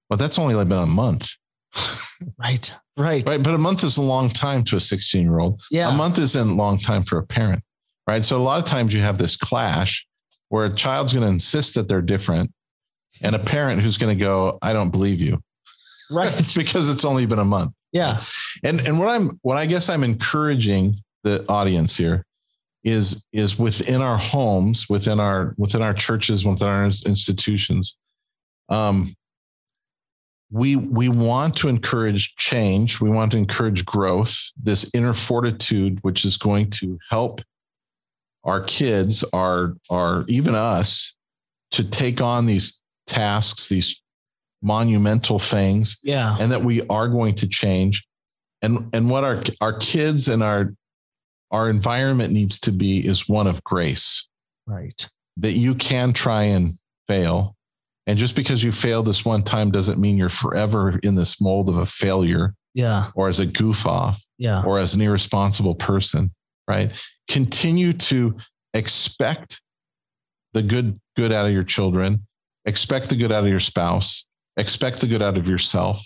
well, 0.09 0.17
that's 0.17 0.37
only 0.37 0.55
like 0.55 0.67
been 0.67 0.83
a 0.83 0.85
month. 0.85 1.29
Right. 2.37 2.71
Right. 2.95 3.27
Right. 3.27 3.43
But 3.43 3.55
a 3.55 3.57
month 3.57 3.83
is 3.83 3.97
a 3.97 4.01
long 4.01 4.29
time 4.29 4.63
to 4.65 4.77
a 4.77 4.79
16 4.79 5.21
year 5.21 5.39
old. 5.39 5.61
Yeah. 5.69 5.89
A 5.89 5.93
month 5.93 6.17
isn't 6.17 6.49
a 6.49 6.53
long 6.53 6.77
time 6.77 7.03
for 7.03 7.17
a 7.17 7.25
parent. 7.25 7.61
Right. 8.07 8.23
So 8.23 8.37
a 8.37 8.41
lot 8.41 8.57
of 8.57 8.65
times 8.65 8.93
you 8.93 9.01
have 9.01 9.17
this 9.17 9.35
clash 9.35 10.07
where 10.47 10.65
a 10.65 10.73
child's 10.73 11.11
going 11.11 11.25
to 11.25 11.31
insist 11.31 11.75
that 11.75 11.89
they're 11.89 12.01
different 12.01 12.51
and 13.21 13.35
a 13.35 13.39
parent 13.39 13.81
who's 13.81 13.97
going 13.97 14.17
to 14.17 14.23
go, 14.23 14.57
I 14.61 14.71
don't 14.71 14.91
believe 14.91 15.19
you. 15.19 15.41
Right. 16.09 16.39
It's 16.39 16.53
because 16.55 16.87
it's 16.87 17.03
only 17.03 17.25
been 17.25 17.39
a 17.39 17.45
month. 17.45 17.73
Yeah. 17.91 18.21
And 18.63 18.79
and 18.87 18.99
what 18.99 19.09
I'm 19.09 19.39
what 19.41 19.57
I 19.57 19.65
guess 19.65 19.89
I'm 19.89 20.03
encouraging 20.03 20.95
the 21.23 21.45
audience 21.49 21.95
here 21.95 22.25
is 22.85 23.25
is 23.33 23.57
within 23.59 24.01
our 24.01 24.17
homes, 24.17 24.87
within 24.89 25.19
our 25.19 25.55
within 25.57 25.81
our 25.81 25.93
churches, 25.93 26.45
within 26.45 26.67
our 26.67 26.85
institutions. 26.85 27.97
Um 28.69 29.13
we 30.51 30.75
we 30.75 31.09
want 31.09 31.57
to 31.57 31.67
encourage 31.67 32.35
change, 32.35 33.01
we 33.01 33.09
want 33.09 33.31
to 33.31 33.37
encourage 33.37 33.83
growth, 33.83 34.51
this 34.61 34.89
inner 34.93 35.13
fortitude 35.13 35.97
which 36.03 36.23
is 36.23 36.37
going 36.37 36.69
to 36.69 36.97
help 37.09 37.41
our 38.43 38.61
kids, 38.61 39.23
our 39.33 39.73
our 39.89 40.23
even 40.27 40.53
us 40.53 41.15
to 41.71 41.83
take 41.83 42.21
on 42.21 42.45
these 42.45 42.81
tasks, 43.07 43.67
these 43.67 44.01
monumental 44.61 45.39
things 45.39 45.97
Yeah. 46.03 46.37
and 46.39 46.51
that 46.51 46.61
we 46.61 46.85
are 46.87 47.07
going 47.07 47.33
to 47.35 47.47
change 47.47 48.05
and 48.61 48.89
and 48.93 49.09
what 49.09 49.23
our 49.23 49.39
our 49.61 49.73
kids 49.77 50.27
and 50.27 50.43
our 50.43 50.73
our 51.55 51.69
environment 51.69 52.33
needs 52.33 52.59
to 52.59 52.71
be 52.71 53.05
is 53.07 53.29
one 53.29 53.47
of 53.47 53.63
grace 53.63 54.27
Right. 54.67 55.07
that 55.37 55.53
you 55.53 55.73
can 55.75 56.11
try 56.11 56.43
and 56.43 56.69
fail 57.07 57.55
and 58.07 58.19
just 58.19 58.35
because 58.35 58.61
you 58.63 58.71
fail 58.71 59.01
this 59.03 59.23
one 59.25 59.41
time 59.41 59.71
doesn't 59.71 59.99
mean 59.99 60.17
you're 60.17 60.29
forever 60.29 60.99
in 61.01 61.15
this 61.15 61.39
mold 61.41 61.69
of 61.69 61.77
a 61.77 61.85
failure 61.85 62.53
Yeah. 62.73 63.09
or 63.15 63.29
as 63.29 63.39
a 63.39 63.45
goof 63.45 63.85
off 63.87 64.21
Yeah. 64.37 64.63
or 64.65 64.79
as 64.79 64.93
an 64.93 65.01
irresponsible 65.01 65.75
person 65.75 66.31
right 66.67 66.95
continue 67.29 67.93
to 67.93 68.37
expect 68.73 69.61
the 70.53 70.61
good 70.63 70.99
good 71.15 71.31
out 71.31 71.45
of 71.45 71.53
your 71.53 71.63
children 71.63 72.25
expect 72.65 73.09
the 73.09 73.15
good 73.15 73.31
out 73.31 73.43
of 73.43 73.49
your 73.49 73.59
spouse 73.59 74.25
expect 74.57 74.99
the 74.99 75.07
good 75.07 75.21
out 75.21 75.37
of 75.37 75.47
yourself 75.47 76.03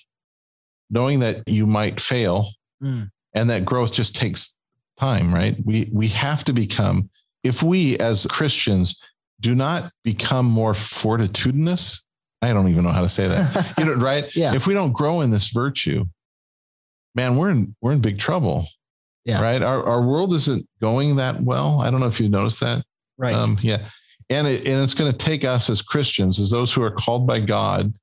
knowing 0.91 1.19
that 1.19 1.47
you 1.47 1.65
might 1.65 1.99
fail 1.99 2.49
Mm. 2.83 3.09
and 3.33 3.49
that 3.49 3.65
growth 3.65 3.91
just 3.93 4.15
takes 4.15 4.57
time 4.99 5.33
right? 5.33 5.55
We 5.65 5.89
we 5.93 6.07
have 6.09 6.43
to 6.45 6.53
become 6.53 7.09
if 7.43 7.63
we 7.63 7.97
as 7.99 8.25
christians 8.27 8.99
do 9.39 9.55
not 9.55 9.91
become 10.03 10.45
more 10.45 10.73
fortitudinous 10.73 12.03
i 12.41 12.51
don't 12.51 12.67
even 12.67 12.83
know 12.83 12.91
how 12.91 13.01
to 13.01 13.09
say 13.09 13.27
that. 13.27 13.73
You 13.77 13.85
know 13.85 13.93
right? 13.95 14.33
Yeah. 14.35 14.53
if 14.53 14.67
we 14.67 14.73
don't 14.73 14.91
grow 14.91 15.21
in 15.21 15.31
this 15.31 15.47
virtue 15.51 16.05
man 17.15 17.35
we're 17.37 17.51
in 17.51 17.75
we're 17.81 17.93
in 17.93 17.99
big 18.01 18.19
trouble. 18.19 18.67
Yeah. 19.25 19.41
right? 19.41 19.61
Our, 19.61 19.83
our 19.83 20.01
world 20.01 20.33
isn't 20.33 20.67
going 20.81 21.17
that 21.17 21.35
well. 21.41 21.81
I 21.81 21.91
don't 21.91 21.99
know 21.99 22.07
if 22.07 22.19
you 22.19 22.29
noticed 22.29 22.61
that. 22.61 22.83
Right. 23.17 23.35
um, 23.35 23.59
yeah. 23.61 23.85
And 24.29 24.47
it, 24.47 24.65
and 24.67 24.81
it's 24.81 24.93
going 24.95 25.11
to 25.11 25.17
take 25.17 25.43
us 25.45 25.69
as 25.69 25.81
christians 25.81 26.39
as 26.39 26.49
those 26.51 26.73
who 26.73 26.83
are 26.83 26.91
called 26.91 27.27
by 27.27 27.39
god 27.39 27.93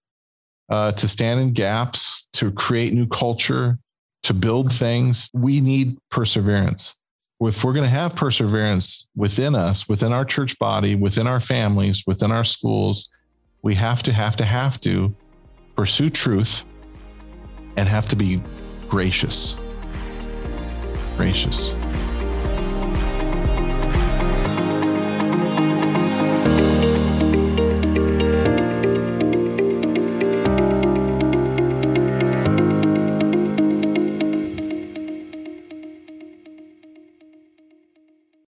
uh, 0.69 0.93
to 0.93 1.09
stand 1.09 1.41
in 1.41 1.53
gaps 1.53 2.29
to 2.33 2.51
create 2.53 2.93
new 2.93 3.07
culture 3.07 3.79
to 4.27 4.35
build 4.35 4.73
things 4.73 5.31
we 5.33 5.61
need 5.61 5.99
perseverance. 6.11 7.01
If 7.41 7.63
we're 7.63 7.75
going 7.75 7.85
to 7.85 7.91
have 7.91 8.17
perseverance 8.17 9.09
within 9.15 9.55
us 9.55 9.89
within 9.89 10.13
our 10.13 10.25
church 10.25 10.59
body 10.59 10.95
within 10.95 11.27
our 11.27 11.39
families 11.39 12.03
within 12.07 12.33
our 12.33 12.45
schools 12.45 13.11
we 13.63 13.75
have 13.75 14.03
to 14.05 14.13
have 14.13 14.37
to 14.37 14.45
have 14.45 14.81
to 14.81 15.15
pursue 15.77 16.11
truth 16.11 16.65
and 17.77 17.89
have 17.89 18.09
to 18.09 18.17
be 18.17 18.43
gracious. 18.89 19.57
Gracious 21.17 21.75